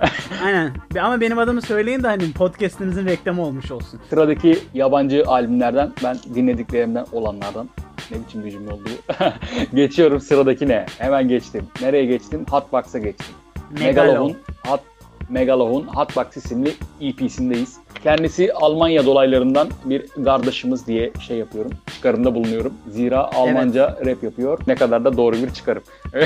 Aynen. 0.44 0.72
Ama 1.00 1.20
benim 1.20 1.38
adımı 1.38 1.62
söyleyin 1.62 2.02
de 2.02 2.06
hani 2.06 2.32
podcast'imizin 2.32 3.06
reklamı 3.06 3.42
olmuş 3.42 3.70
olsun. 3.70 4.00
Sıradaki 4.10 4.58
yabancı 4.74 5.24
albümlerden 5.26 5.92
ben 6.04 6.16
dinlediklerimden 6.34 7.06
olanlardan 7.12 7.68
ne 8.10 8.16
biçim 8.26 8.44
bir 8.44 8.50
cümle 8.50 8.72
oldu? 8.72 8.88
Geçiyorum 9.74 10.20
sıradaki 10.20 10.68
ne? 10.68 10.86
Hemen 10.98 11.28
geçtim. 11.28 11.66
Nereye 11.82 12.04
geçtim? 12.06 12.44
Hotbox'a 12.50 12.98
geçtim. 12.98 13.34
Megalov'un 13.80 14.36
Hot 14.66 14.80
Megalov'un 15.28 15.86
Hotbox 15.86 16.36
isimli 16.36 16.74
EP'sindeyiz. 17.00 17.76
Kendisi 18.02 18.52
Almanya 18.54 19.06
dolaylarından 19.06 19.68
bir 19.84 20.06
kardeşimiz 20.24 20.86
diye 20.86 21.12
şey 21.20 21.36
yapıyorum. 21.36 21.72
Çıkarımda 21.94 22.34
bulunuyorum. 22.34 22.74
Zira 22.88 23.30
Almanca 23.34 23.96
evet. 23.96 24.06
rap 24.06 24.22
yapıyor. 24.22 24.60
Ne 24.66 24.74
kadar 24.74 25.04
da 25.04 25.16
doğru 25.16 25.36
bir 25.36 25.50
çıkarım. 25.50 25.82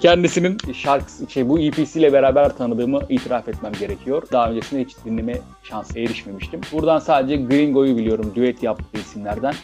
Kendisinin 0.00 0.58
şarkısı 0.74 1.30
şey 1.30 1.48
bu 1.48 1.58
EP'siyle 1.58 2.12
beraber 2.12 2.56
tanıdığımı 2.56 3.00
itiraf 3.08 3.48
etmem 3.48 3.72
gerekiyor. 3.80 4.22
Daha 4.32 4.50
öncesinde 4.50 4.84
hiç 4.84 4.96
dinleme 5.04 5.38
şansı 5.62 5.98
erişmemiştim. 5.98 6.60
Buradan 6.72 6.98
sadece 6.98 7.36
Gringo'yu 7.36 7.96
biliyorum 7.96 8.32
düet 8.34 8.62
yaptığı 8.62 8.98
isimlerden. 8.98 9.54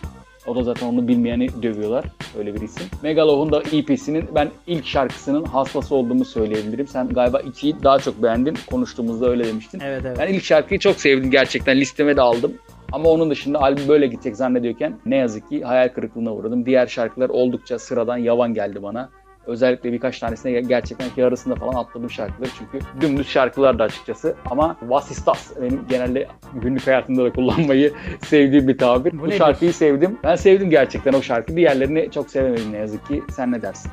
O 0.47 0.57
da 0.57 0.63
zaten 0.63 0.87
onu 0.87 1.09
bilmeyeni 1.09 1.63
dövüyorlar. 1.63 2.05
Öyle 2.39 2.55
bir 2.55 2.61
isim. 2.61 2.87
Megalov'un 3.03 3.53
da 3.53 3.63
EP'sinin 3.73 4.25
ben 4.35 4.49
ilk 4.67 4.87
şarkısının 4.87 5.45
hastası 5.45 5.95
olduğumu 5.95 6.25
söyleyebilirim. 6.25 6.87
Sen 6.87 7.09
galiba 7.09 7.41
2'yi 7.41 7.83
daha 7.83 7.99
çok 7.99 8.23
beğendin. 8.23 8.57
Konuştuğumuzda 8.71 9.31
öyle 9.31 9.45
demiştin. 9.45 9.81
Evet 9.81 10.03
evet. 10.07 10.17
Ben 10.19 10.29
ilk 10.29 10.45
şarkıyı 10.45 10.81
çok 10.81 10.97
sevdim 10.97 11.31
gerçekten. 11.31 11.77
Listeme 11.77 12.17
de 12.17 12.21
aldım. 12.21 12.53
Ama 12.93 13.09
onun 13.11 13.31
dışında 13.31 13.63
albüm 13.63 13.89
böyle 13.89 14.07
gidecek 14.07 14.37
zannediyorken 14.37 14.99
ne 15.07 15.17
yazık 15.17 15.49
ki 15.49 15.63
hayal 15.63 15.89
kırıklığına 15.89 16.35
uğradım. 16.35 16.67
Diğer 16.67 16.87
şarkılar 16.87 17.29
oldukça 17.29 17.79
sıradan 17.79 18.17
yavan 18.17 18.55
geldi 18.55 18.83
bana. 18.83 19.09
Özellikle 19.51 19.93
birkaç 19.93 20.19
tanesine 20.19 20.61
gerçekten 20.61 21.11
ki 21.11 21.25
arasında 21.25 21.55
falan 21.55 21.73
atladığım 21.73 22.11
şarkılar 22.11 22.51
çünkü 22.59 22.87
dümdüz 23.01 23.29
şarkılar 23.29 23.79
da 23.79 23.85
açıkçası. 23.85 24.37
Ama 24.51 24.77
Vasistas 24.83 25.61
benim 25.61 25.81
genelde 25.89 26.29
günlük 26.55 26.87
hayatımda 26.87 27.25
da 27.25 27.33
kullanmayı 27.33 27.93
sevdiğim 28.25 28.69
bir 28.69 28.79
tabir. 28.79 29.19
Bu, 29.19 29.27
Bu 29.27 29.33
şarkıyı 29.33 29.75
sevdim. 29.75 30.19
Ben 30.25 30.37
sevdim 30.37 30.71
gerçekten 30.71 31.13
o 31.13 31.23
şarkı. 31.23 31.57
Diğerlerini 31.57 32.11
çok 32.11 32.31
sevemedim 32.31 32.73
ne 32.73 32.79
yazık 32.79 33.09
ki. 33.09 33.23
Sen 33.31 33.53
ne 33.53 33.63
dersin? 33.63 33.91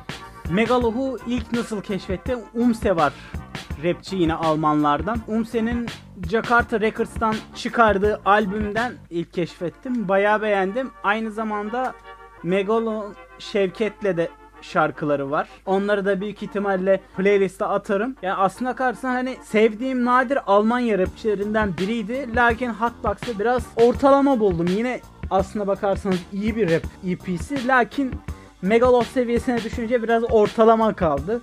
Megaloh'u 0.50 1.18
ilk 1.26 1.52
nasıl 1.52 1.80
keşfetti? 1.80 2.36
Umse 2.54 2.96
var 2.96 3.12
rapçi 3.84 4.16
yine 4.16 4.34
Almanlardan. 4.34 5.20
Umse'nin 5.28 5.86
Jakarta 6.30 6.80
Records'tan 6.80 7.34
çıkardığı 7.54 8.20
albümden 8.24 8.92
ilk 9.10 9.32
keşfettim. 9.32 10.08
Bayağı 10.08 10.42
beğendim. 10.42 10.90
Aynı 11.02 11.30
zamanda 11.30 11.94
Megalo 12.42 13.12
Şevket'le 13.38 14.16
de 14.16 14.28
şarkıları 14.62 15.30
var. 15.30 15.48
Onları 15.66 16.04
da 16.04 16.20
büyük 16.20 16.42
ihtimalle 16.42 17.00
playlist'e 17.16 17.64
atarım. 17.64 18.16
Yani 18.22 18.34
aslında 18.34 18.72
karşısına 18.72 19.10
hani 19.10 19.36
sevdiğim 19.42 20.04
nadir 20.04 20.38
Almanya 20.46 20.98
rapçilerinden 20.98 21.76
biriydi. 21.78 22.26
Lakin 22.36 22.68
Hotbox'ı 22.68 23.38
biraz 23.38 23.62
ortalama 23.76 24.40
buldum. 24.40 24.66
Yine 24.66 25.00
aslına 25.30 25.66
bakarsanız 25.66 26.18
iyi 26.32 26.56
bir 26.56 26.70
rap 26.70 26.82
EP'si. 27.06 27.68
Lakin 27.68 28.12
Megaloth 28.62 29.06
seviyesine 29.06 29.64
düşünce 29.64 30.02
biraz 30.02 30.22
ortalama 30.30 30.92
kaldı. 30.92 31.40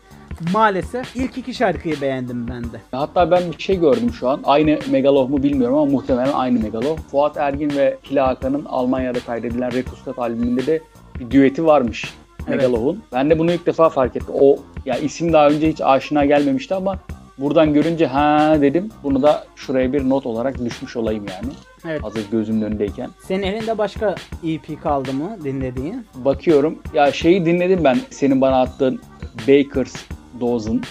Maalesef 0.53 1.15
ilk 1.15 1.37
iki 1.37 1.53
şarkıyı 1.53 2.01
beğendim 2.01 2.47
ben 2.47 2.63
de. 2.63 2.81
Hatta 2.91 3.31
ben 3.31 3.51
bir 3.51 3.59
şey 3.63 3.79
gördüm 3.79 4.13
şu 4.13 4.29
an. 4.29 4.41
Aynı 4.43 4.79
Megaloh 4.91 5.29
mu 5.29 5.43
bilmiyorum 5.43 5.77
ama 5.77 5.91
muhtemelen 5.91 6.33
aynı 6.33 6.59
Megaloh. 6.59 6.97
Fuat 7.11 7.37
Ergin 7.37 7.69
ve 7.69 7.97
Kila 8.03 8.27
Hakan'ın 8.27 8.65
Almanya'da 8.65 9.19
kaydedilen 9.19 9.73
Rekustat 9.73 10.19
albümünde 10.19 10.65
de 10.65 10.81
bir 11.19 11.31
düeti 11.31 11.65
varmış. 11.65 12.13
Megalov'un. 12.47 12.93
Evet. 12.93 13.03
Ben 13.13 13.29
de 13.29 13.39
bunu 13.39 13.51
ilk 13.51 13.65
defa 13.65 13.89
fark 13.89 14.15
ettim. 14.15 14.35
O 14.41 14.57
ya 14.85 14.97
isim 14.97 15.33
daha 15.33 15.47
önce 15.47 15.69
hiç 15.69 15.81
aşina 15.81 16.25
gelmemişti 16.25 16.75
ama 16.75 16.99
buradan 17.37 17.73
görünce 17.73 18.07
ha 18.07 18.57
dedim. 18.61 18.89
Bunu 19.03 19.21
da 19.23 19.43
şuraya 19.55 19.93
bir 19.93 20.09
not 20.09 20.25
olarak 20.25 20.65
düşmüş 20.65 20.95
olayım 20.95 21.25
yani. 21.29 21.53
Evet. 21.85 22.03
Hazır 22.03 22.31
gözümün 22.31 22.61
önündeyken. 22.61 23.09
Senin 23.27 23.43
elinde 23.43 23.77
başka 23.77 24.15
EP 24.43 24.81
kaldı 24.83 25.13
mı 25.13 25.37
dinlediğin? 25.43 26.05
Bakıyorum. 26.15 26.79
Ya 26.93 27.11
şeyi 27.11 27.45
dinledim 27.45 27.83
ben. 27.83 27.97
Senin 28.09 28.41
bana 28.41 28.61
attığın 28.61 29.01
Baker's 29.47 29.95
Dozen 30.39 30.81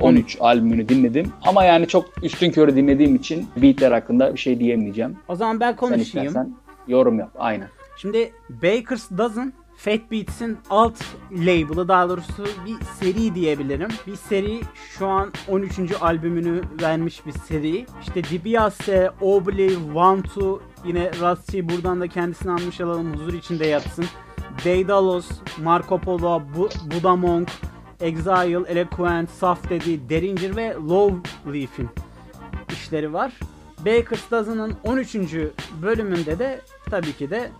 13 0.00 0.36
albümünü 0.40 0.88
dinledim. 0.88 1.32
Ama 1.42 1.64
yani 1.64 1.86
çok 1.86 2.24
üstün 2.24 2.50
körü 2.50 2.76
dinlediğim 2.76 3.14
için 3.14 3.48
beatler 3.56 3.92
hakkında 3.92 4.34
bir 4.34 4.38
şey 4.38 4.58
diyemeyeceğim. 4.58 5.16
O 5.28 5.36
zaman 5.36 5.60
ben 5.60 5.76
konuşayım. 5.76 6.06
Sen 6.06 6.24
istersen 6.24 6.54
yorum 6.88 7.18
yap. 7.18 7.30
Aynen. 7.38 7.68
Şimdi 7.96 8.32
Baker's 8.50 9.10
Dozen 9.18 9.52
Fat 9.76 10.10
Beats'in 10.10 10.58
alt 10.70 11.04
label'ı 11.32 11.88
daha 11.88 12.08
doğrusu 12.08 12.46
bir 12.66 12.76
seri 12.84 13.34
diyebilirim. 13.34 13.88
Bir 14.06 14.16
seri 14.16 14.60
şu 14.98 15.06
an 15.06 15.32
13. 15.48 15.72
albümünü 16.00 16.62
vermiş 16.82 17.26
bir 17.26 17.32
seri. 17.32 17.86
İşte 18.02 18.24
DiBiase, 18.24 19.10
Obli, 19.20 19.78
One 19.94 20.22
Two 20.22 20.62
yine 20.84 21.10
Rusty 21.10 21.60
buradan 21.62 22.00
da 22.00 22.08
kendisini 22.08 22.52
almış 22.52 22.80
alalım 22.80 23.14
huzur 23.14 23.32
içinde 23.32 23.66
yatsın. 23.66 24.04
Daedalus, 24.64 25.28
Marco 25.62 25.98
Polo, 25.98 26.42
Bu 26.56 26.68
Buddha 26.84 27.16
Monk, 27.16 27.48
Exile, 28.00 28.68
Eloquent, 28.68 29.30
Saf 29.30 29.70
Dedi, 29.70 30.08
Deringer 30.08 30.56
ve 30.56 30.74
Low 30.88 31.30
Leaf'in 31.46 31.88
işleri 32.72 33.12
var. 33.12 33.32
Baker's 33.78 34.30
Dozen'ın 34.30 34.76
13. 34.84 35.16
bölümünde 35.82 36.38
de 36.38 36.60
tabii 36.90 37.12
ki 37.12 37.30
de 37.30 37.50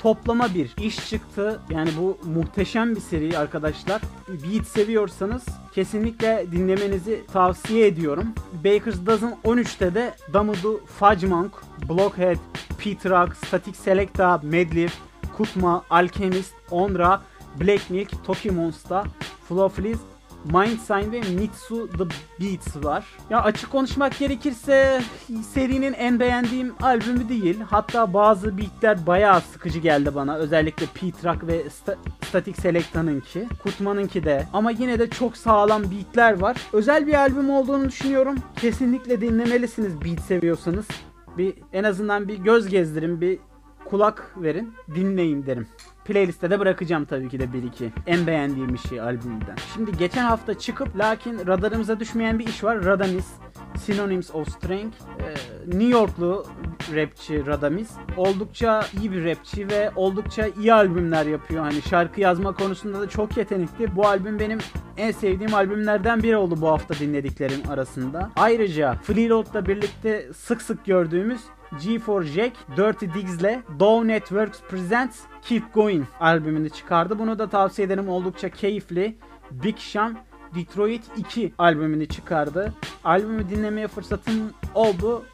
toplama 0.00 0.54
bir 0.54 0.74
iş 0.76 1.10
çıktı. 1.10 1.60
Yani 1.70 1.90
bu 1.98 2.18
muhteşem 2.24 2.96
bir 2.96 3.00
seri 3.00 3.38
arkadaşlar. 3.38 4.02
Beat 4.28 4.66
seviyorsanız 4.66 5.44
kesinlikle 5.74 6.46
dinlemenizi 6.52 7.24
tavsiye 7.32 7.86
ediyorum. 7.86 8.26
Baker's 8.64 9.06
Dozen 9.06 9.36
13'te 9.44 9.94
de 9.94 10.14
Damudu, 10.32 10.80
Fudge 10.86 11.26
Monk, 11.26 11.52
Blockhead, 11.88 12.36
P-Truck, 12.78 13.36
Static 13.46 13.76
Selecta, 13.76 14.40
Medley, 14.42 14.88
Kutma, 15.36 15.84
Alchemist, 15.90 16.54
Onra, 16.70 17.22
Black 17.60 17.90
Milk, 17.90 18.24
Toki 18.24 18.50
Monster, 18.50 19.04
Flowflies 19.48 19.98
Mindsign 20.44 21.12
ve 21.12 21.20
Mitsu 21.20 21.88
The 21.90 22.04
Beats 22.40 22.84
var. 22.84 23.04
Ya 23.30 23.42
açık 23.42 23.70
konuşmak 23.70 24.18
gerekirse 24.18 25.02
serinin 25.54 25.92
en 25.92 26.20
beğendiğim 26.20 26.74
albümü 26.82 27.28
değil. 27.28 27.60
Hatta 27.70 28.14
bazı 28.14 28.58
beatler 28.58 29.06
bayağı 29.06 29.40
sıkıcı 29.40 29.78
geldi 29.78 30.14
bana. 30.14 30.36
Özellikle 30.36 30.86
P-Track 30.86 31.46
ve 31.46 31.62
St- 31.62 31.96
Static 32.28 32.60
Selecta'nınki. 32.62 33.48
Kutman'ınki 33.62 34.24
de. 34.24 34.46
Ama 34.52 34.70
yine 34.70 34.98
de 34.98 35.10
çok 35.10 35.36
sağlam 35.36 35.82
beatler 35.82 36.40
var. 36.40 36.56
Özel 36.72 37.06
bir 37.06 37.14
albüm 37.14 37.50
olduğunu 37.50 37.88
düşünüyorum. 37.88 38.36
Kesinlikle 38.56 39.20
dinlemelisiniz 39.20 40.00
beat 40.04 40.20
seviyorsanız. 40.20 40.86
Bir 41.38 41.54
en 41.72 41.84
azından 41.84 42.28
bir 42.28 42.38
göz 42.38 42.68
gezdirin, 42.68 43.20
bir 43.20 43.38
kulak 43.84 44.34
verin, 44.36 44.74
dinleyin 44.94 45.46
derim. 45.46 45.68
Playlist'te 46.10 46.50
de 46.50 46.60
bırakacağım 46.60 47.04
tabii 47.04 47.28
ki 47.28 47.40
de 47.40 47.44
1-2. 47.44 47.90
En 48.06 48.26
beğendiğim 48.26 48.74
işi 48.74 49.02
albümden. 49.02 49.56
Şimdi 49.74 49.96
geçen 49.96 50.24
hafta 50.24 50.58
çıkıp 50.58 50.98
lakin 50.98 51.46
radarımıza 51.46 52.00
düşmeyen 52.00 52.38
bir 52.38 52.46
iş 52.46 52.64
var. 52.64 52.84
Radamis. 52.84 53.26
Synonyms 53.78 54.34
of 54.34 54.48
Strength. 54.48 54.96
Ee, 55.20 55.34
New 55.66 55.88
Yorklu 55.88 56.46
rapçi 56.94 57.46
Radamis. 57.46 57.90
Oldukça 58.16 58.86
iyi 59.00 59.12
bir 59.12 59.24
rapçi 59.24 59.68
ve 59.68 59.90
oldukça 59.96 60.46
iyi 60.46 60.74
albümler 60.74 61.26
yapıyor. 61.26 61.64
Hani 61.64 61.82
şarkı 61.82 62.20
yazma 62.20 62.54
konusunda 62.54 63.00
da 63.00 63.08
çok 63.08 63.36
yetenekli. 63.36 63.96
Bu 63.96 64.06
albüm 64.06 64.38
benim 64.38 64.58
en 64.96 65.10
sevdiğim 65.10 65.54
albümlerden 65.54 66.22
biri 66.22 66.36
oldu 66.36 66.54
bu 66.60 66.68
hafta 66.68 66.94
dinlediklerim 66.94 67.60
arasında. 67.70 68.30
Ayrıca 68.36 68.94
Freeload'la 69.02 69.66
birlikte 69.66 70.32
sık 70.32 70.62
sık 70.62 70.84
gördüğümüz 70.84 71.40
G4 71.72 72.24
Jack, 72.24 72.56
Dirty 72.76 73.06
Diggs'le 73.06 73.62
Dow 73.80 74.08
Networks 74.08 74.60
Presents 74.70 75.20
Keep 75.42 75.74
Going 75.74 76.06
albümünü 76.20 76.70
çıkardı. 76.70 77.18
Bunu 77.18 77.38
da 77.38 77.48
tavsiye 77.48 77.86
ederim 77.86 78.08
oldukça 78.08 78.48
keyifli. 78.48 79.16
Big 79.50 79.78
Sean 79.78 80.16
Detroit 80.54 81.02
2 81.16 81.52
albümünü 81.58 82.08
çıkardı. 82.08 82.72
Albümü 83.04 83.50
dinlemeye 83.50 83.88
fırsatım 83.88 84.34
oldu. 84.74 85.24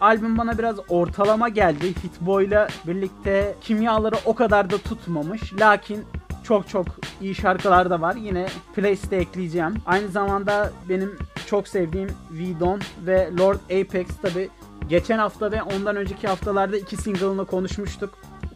Albüm 0.00 0.38
bana 0.38 0.58
biraz 0.58 0.76
ortalama 0.88 1.48
geldi. 1.48 1.94
Hitboy'la 2.04 2.68
birlikte 2.86 3.54
kimyaları 3.60 4.16
o 4.24 4.34
kadar 4.34 4.70
da 4.70 4.78
tutmamış. 4.78 5.52
Lakin 5.60 6.04
çok 6.44 6.68
çok 6.68 6.86
iyi 7.20 7.34
şarkılar 7.34 7.90
da 7.90 8.00
var. 8.00 8.16
Yine 8.16 8.46
playlist'e 8.74 9.16
ekleyeceğim. 9.16 9.74
Aynı 9.86 10.08
zamanda 10.08 10.72
benim 10.88 11.18
çok 11.46 11.68
sevdiğim 11.68 12.08
V 12.30 12.60
Don 12.60 12.80
ve 13.06 13.30
Lord 13.38 13.60
Apex 13.64 14.06
tabi 14.22 14.50
geçen 14.88 15.18
hafta 15.18 15.52
ve 15.52 15.62
ondan 15.62 15.96
önceki 15.96 16.28
haftalarda 16.28 16.76
iki 16.76 16.96
single'ını 16.96 17.44
konuşmuştuk. 17.44 18.10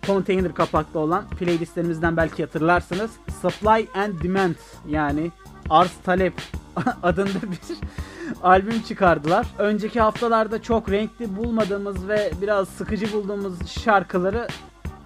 Container 0.07 0.55
kapaklı 0.55 1.01
olan 1.01 1.29
playlistlerimizden 1.29 2.17
belki 2.17 2.45
hatırlarsınız. 2.45 3.11
Supply 3.43 3.89
and 3.95 4.23
Demand 4.23 4.55
yani 4.89 5.31
arz 5.71 5.93
talep 6.05 6.35
adında 7.03 7.43
bir 7.43 7.59
albüm 8.43 8.83
çıkardılar. 8.83 9.47
Önceki 9.59 10.01
haftalarda 10.01 10.63
çok 10.63 10.91
renkli 10.91 11.37
bulmadığımız 11.37 12.09
ve 12.09 12.31
biraz 12.43 12.69
sıkıcı 12.69 13.13
bulduğumuz 13.13 13.69
şarkıları 13.69 14.49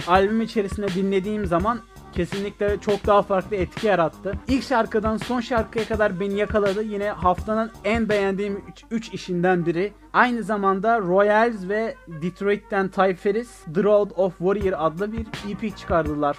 albüm 0.06 0.40
içerisinde 0.40 0.88
dinlediğim 0.88 1.46
zaman 1.46 1.80
kesinlikle 2.16 2.80
çok 2.80 3.06
daha 3.06 3.22
farklı 3.22 3.56
etki 3.56 3.86
yarattı. 3.86 4.32
İlk 4.48 4.64
şarkıdan 4.64 5.16
son 5.16 5.40
şarkıya 5.40 5.84
kadar 5.84 6.20
beni 6.20 6.34
yakaladı. 6.34 6.82
Yine 6.82 7.10
haftanın 7.10 7.70
en 7.84 8.08
beğendiğim 8.08 8.64
3 8.90 9.08
işinden 9.08 9.66
biri. 9.66 9.92
Aynı 10.12 10.42
zamanda 10.42 11.00
Royals 11.00 11.68
ve 11.68 11.94
Detroit'ten 12.08 12.88
Ty 12.88 13.12
Ferris 13.12 13.64
The 13.74 13.82
Road 13.82 14.10
of 14.16 14.38
Warrior 14.38 14.74
adlı 14.78 15.12
bir 15.12 15.26
EP 15.50 15.76
çıkardılar. 15.76 16.36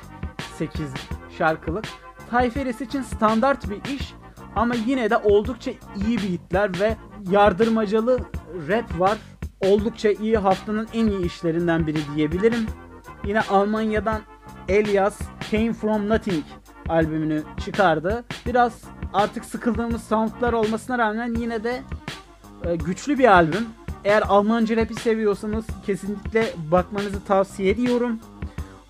8 0.58 0.94
şarkılık. 1.38 1.86
Ty 2.30 2.50
Ferris 2.50 2.82
için 2.82 3.02
standart 3.02 3.70
bir 3.70 3.96
iş 3.96 4.14
ama 4.56 4.76
yine 4.86 5.10
de 5.10 5.18
oldukça 5.18 5.72
iyi 6.08 6.18
beatler 6.18 6.80
ve 6.80 6.96
yardırmacalı 7.32 8.20
rap 8.68 9.00
var. 9.00 9.18
Oldukça 9.62 10.10
iyi 10.10 10.38
haftanın 10.38 10.88
en 10.94 11.08
iyi 11.08 11.26
işlerinden 11.26 11.88
biri 11.88 12.00
diyebilirim. 12.16 12.66
Yine 13.26 13.42
Almanya'dan 13.42 14.22
Elias 14.68 15.22
Came 15.52 15.74
From 15.74 16.10
Nothing 16.10 16.44
albümünü 16.90 17.44
çıkardı. 17.66 18.24
Biraz 18.46 18.82
artık 19.14 19.46
sıkıldığımız 19.46 20.04
soundlar 20.04 20.54
olmasına 20.54 20.98
rağmen 20.98 21.36
yine 21.36 21.64
de 21.64 21.82
e, 22.66 22.76
güçlü 22.76 23.18
bir 23.18 23.34
albüm. 23.34 23.66
Eğer 24.06 24.22
Almanca 24.28 24.76
rap'i 24.76 24.96
seviyorsanız 24.96 25.66
kesinlikle 25.86 26.54
bakmanızı 26.72 27.24
tavsiye 27.24 27.70
ediyorum. 27.70 28.20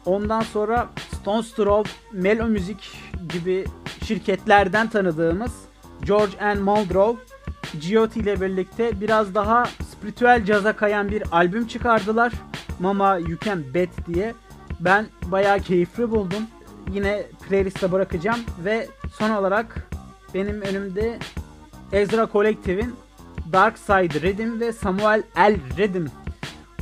Ondan 0.06 0.42
sonra 0.42 0.90
Stones 1.22 1.52
Throw, 1.52 1.92
Melo 2.12 2.48
Music 2.48 2.80
gibi 3.30 3.66
şirketlerden 4.06 4.90
tanıdığımız 4.90 5.52
George 6.04 6.40
and 6.42 6.60
Muldrow, 6.60 7.24
G.O.T 7.80 8.20
ile 8.20 8.42
birlikte 8.42 9.02
biraz 9.02 9.36
daha 9.36 9.66
spiritüel 9.92 10.46
caza 10.46 10.74
kayan 10.74 11.12
bir 11.12 11.24
albüm 11.32 11.68
çıkardılar. 11.68 12.34
Mama 12.80 13.18
You 13.18 13.40
Can 13.46 13.74
Bet 13.74 13.90
diye. 14.08 14.34
Ben 14.80 15.06
bayağı 15.26 15.60
keyifli 15.60 16.12
buldum. 16.12 16.44
Yine 16.92 17.24
playlist'e 17.50 17.92
bırakacağım 17.92 18.40
ve 18.66 18.88
son 19.18 19.30
olarak 19.30 19.90
benim 20.34 20.62
önümde 20.62 21.20
Ezra 21.92 22.30
Collective'in 22.34 22.96
Dark 23.54 23.78
Side 23.78 24.22
Rhythm 24.22 24.60
ve 24.60 24.72
Samuel 24.72 25.24
L. 25.38 25.58
Rhythm 25.78 26.06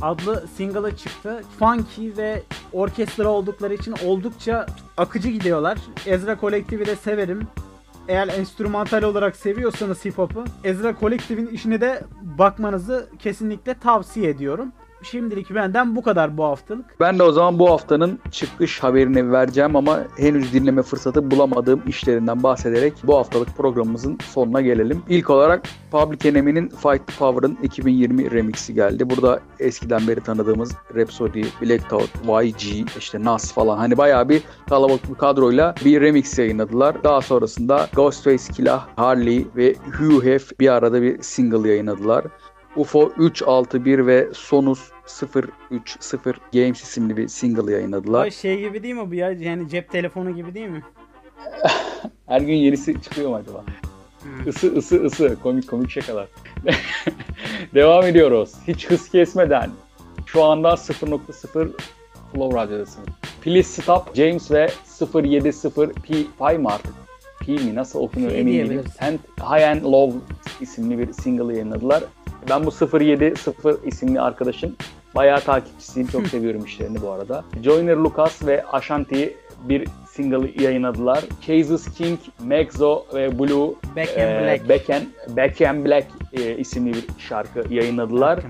adlı 0.02 0.44
single'ı 0.56 0.96
çıktı. 0.96 1.42
Funky 1.58 2.16
ve 2.16 2.42
orkestra 2.72 3.28
oldukları 3.28 3.74
için 3.74 3.94
oldukça 4.04 4.66
akıcı 4.96 5.28
gidiyorlar. 5.28 5.78
Ezra 6.06 6.38
Collective'i 6.40 6.86
de 6.86 6.96
severim. 6.96 7.48
Eğer 8.08 8.28
enstrümantal 8.28 9.02
olarak 9.02 9.36
seviyorsanız 9.36 10.04
hip 10.04 10.18
hop'u 10.18 10.44
Ezra 10.64 10.94
Collective'in 11.00 11.46
işine 11.46 11.80
de 11.80 12.04
bakmanızı 12.22 13.08
kesinlikle 13.18 13.74
tavsiye 13.74 14.30
ediyorum. 14.30 14.72
Şimdilik 15.10 15.54
benden 15.54 15.96
bu 15.96 16.02
kadar 16.02 16.36
bu 16.36 16.44
haftalık. 16.44 17.00
Ben 17.00 17.18
de 17.18 17.22
o 17.22 17.32
zaman 17.32 17.58
bu 17.58 17.70
haftanın 17.70 18.18
çıkış 18.30 18.82
haberini 18.82 19.32
vereceğim 19.32 19.76
ama 19.76 20.00
henüz 20.16 20.52
dinleme 20.52 20.82
fırsatı 20.82 21.30
bulamadığım 21.30 21.82
işlerinden 21.86 22.42
bahsederek 22.42 22.92
bu 23.04 23.16
haftalık 23.16 23.56
programımızın 23.56 24.18
sonuna 24.32 24.60
gelelim. 24.60 25.02
İlk 25.08 25.30
olarak 25.30 25.62
Public 25.90 26.28
Enemy'nin 26.28 26.68
Fight 26.68 27.06
the 27.06 27.12
Power'ın 27.18 27.58
2020 27.62 28.30
remixi 28.30 28.74
geldi. 28.74 29.10
Burada 29.10 29.40
eskiden 29.58 30.08
beri 30.08 30.20
tanıdığımız 30.20 30.72
Rhapsody, 30.94 31.42
Black 31.62 31.90
Thought, 31.90 32.44
YG, 32.44 32.88
işte 32.98 33.24
Nas 33.24 33.52
falan 33.52 33.78
hani 33.78 33.98
bayağı 33.98 34.28
bir 34.28 34.42
kalabalık 34.68 35.10
bir 35.10 35.14
kadroyla 35.14 35.74
bir 35.84 36.00
remix 36.00 36.38
yayınladılar. 36.38 37.04
Daha 37.04 37.20
sonrasında 37.20 37.88
Ghostface 37.94 38.52
Killah, 38.52 38.86
Harley 38.96 39.46
ve 39.56 39.74
Hugh 39.98 40.24
Hef 40.24 40.60
bir 40.60 40.68
arada 40.68 41.02
bir 41.02 41.22
single 41.22 41.68
yayınladılar. 41.68 42.24
UFO 42.76 43.12
361 43.18 44.06
ve 44.06 44.28
Sonus 44.32 44.95
030 45.06 46.34
Games 46.52 46.82
isimli 46.82 47.16
bir 47.16 47.28
single 47.28 47.72
yayınladılar. 47.72 48.22
Ay 48.22 48.30
şey 48.30 48.60
gibi 48.60 48.82
değil 48.82 48.94
mi 48.94 49.10
bu 49.10 49.14
ya? 49.14 49.30
Yani 49.30 49.68
cep 49.68 49.90
telefonu 49.90 50.30
gibi 50.34 50.54
değil 50.54 50.68
mi? 50.68 50.82
Her 52.26 52.40
gün 52.40 52.54
yenisi 52.54 53.02
çıkıyor 53.02 53.30
mu 53.30 53.36
acaba? 53.36 53.64
Isı 54.46 54.76
ısı 54.76 55.04
ısı 55.04 55.36
komik 55.42 55.68
komik 55.68 55.90
şakalar. 55.90 56.28
Devam 57.74 58.04
ediyoruz. 58.04 58.52
Hiç 58.68 58.90
hız 58.90 59.08
kesmeden. 59.08 59.70
Şu 60.26 60.44
anda 60.44 60.68
0.0 60.68 61.68
Flow 62.32 62.60
Radyo'dasınız. 62.60 63.08
Please 63.42 63.82
Stop 63.82 64.14
James 64.14 64.50
ve 64.50 64.70
070 65.00 65.54
P5 65.56 66.58
mi 66.58 66.68
artık? 66.68 66.94
P 67.40 67.52
mi 67.52 67.74
nasıl 67.74 67.98
okunuyor 67.98 68.30
P 68.30 68.36
emin 68.38 68.52
değilim. 68.52 68.84
And 69.00 69.18
High 69.40 69.68
and 69.68 69.82
Low 69.84 70.18
isimli 70.60 70.98
bir 70.98 71.12
single 71.12 71.52
yayınladılar. 71.52 72.04
Ben 72.50 72.66
bu 72.66 72.70
070 73.00 73.40
isimli 73.84 74.20
arkadaşın 74.20 74.76
bayağı 75.16 75.40
takipçisiyim. 75.40 76.08
Çok 76.08 76.26
seviyorum 76.28 76.64
işlerini 76.64 77.02
bu 77.02 77.10
arada. 77.10 77.44
Joyner 77.62 77.96
Lucas 77.96 78.46
ve 78.46 78.64
Ashanti 78.66 79.36
bir 79.68 79.88
single 80.10 80.62
yayınladılar. 80.64 81.24
Cases 81.46 81.94
King, 81.94 82.18
Megzo 82.44 83.04
ve 83.14 83.38
Blue 83.38 83.74
Back 83.96 84.18
and 84.18 84.28
e, 84.28 84.40
Black. 84.42 84.68
Back 84.68 84.90
and, 84.90 85.36
Back 85.36 85.60
and 85.62 85.86
Black 85.86 86.06
e, 86.32 86.56
isimli 86.56 86.92
bir 86.92 87.04
şarkı 87.18 87.74
yayınladılar. 87.74 88.40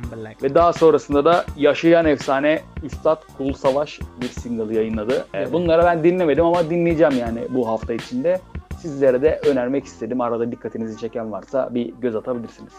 Ve 0.42 0.54
daha 0.54 0.72
sonrasında 0.72 1.24
da 1.24 1.44
yaşayan 1.56 2.06
efsane 2.06 2.60
Üstad 2.82 3.22
Kul 3.38 3.52
Savaş 3.52 4.00
bir 4.20 4.28
single 4.28 4.74
yayınladı. 4.74 5.14
E, 5.16 5.24
Evet. 5.34 5.52
Bunları 5.52 5.82
ben 5.84 6.04
dinlemedim 6.04 6.44
ama 6.44 6.70
dinleyeceğim 6.70 7.18
yani 7.18 7.40
bu 7.50 7.68
hafta 7.68 7.94
içinde. 7.94 8.40
Sizlere 8.80 9.22
de 9.22 9.40
önermek 9.46 9.84
istedim. 9.84 10.20
Arada 10.20 10.52
dikkatinizi 10.52 11.00
çeken 11.00 11.32
varsa 11.32 11.74
bir 11.74 11.94
göz 12.00 12.16
atabilirsiniz. 12.16 12.72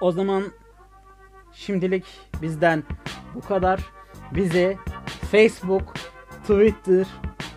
O 0.00 0.12
zaman 0.12 0.42
şimdilik 1.56 2.04
bizden 2.42 2.82
bu 3.34 3.40
kadar. 3.40 3.80
Bizi 4.34 4.76
Facebook, 5.30 5.94
Twitter, 6.42 7.06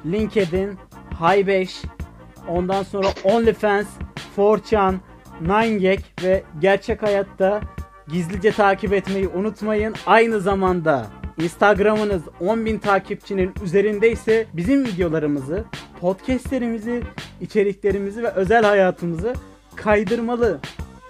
LinkedIn, 0.06 0.78
Hi5, 1.20 1.86
ondan 2.48 2.84
sonra 2.84 3.08
OnlyFans, 3.24 3.88
4chan, 4.38 4.96
9gag 5.44 6.00
ve 6.24 6.44
gerçek 6.60 7.04
hayatta 7.04 7.62
gizlice 8.08 8.52
takip 8.52 8.94
etmeyi 8.94 9.28
unutmayın. 9.28 9.96
Aynı 10.06 10.40
zamanda 10.40 11.08
Instagram'ınız 11.38 12.22
10.000 12.42 12.80
takipçinin 12.80 13.54
üzerindeyse 13.64 14.46
bizim 14.54 14.86
videolarımızı, 14.86 15.66
podcastlerimizi, 16.02 17.04
içeriklerimizi 17.42 18.24
ve 18.24 18.32
özel 18.32 18.64
hayatımızı 18.64 19.34
kaydırmalı 19.76 20.60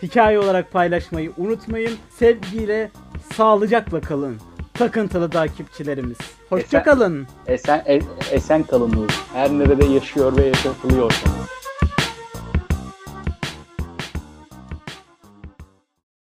hikaye 0.03 0.39
olarak 0.39 0.71
paylaşmayı 0.71 1.31
unutmayın. 1.37 1.93
Sevgiyle, 2.19 2.91
sağlıcakla 3.35 4.01
kalın. 4.01 4.37
Takıntılı 4.73 5.29
takipçilerimiz. 5.29 6.17
Hoşça 6.49 6.77
Esen- 6.77 6.83
kalın. 6.83 7.27
Esen, 7.47 7.83
e- 7.85 7.99
esen 8.31 8.63
kalınız. 8.63 9.11
Her 9.33 9.49
nerede 9.49 9.85
yaşıyor 9.85 10.37
ve 10.37 10.45
yaşatılıyorsanız. 10.45 11.58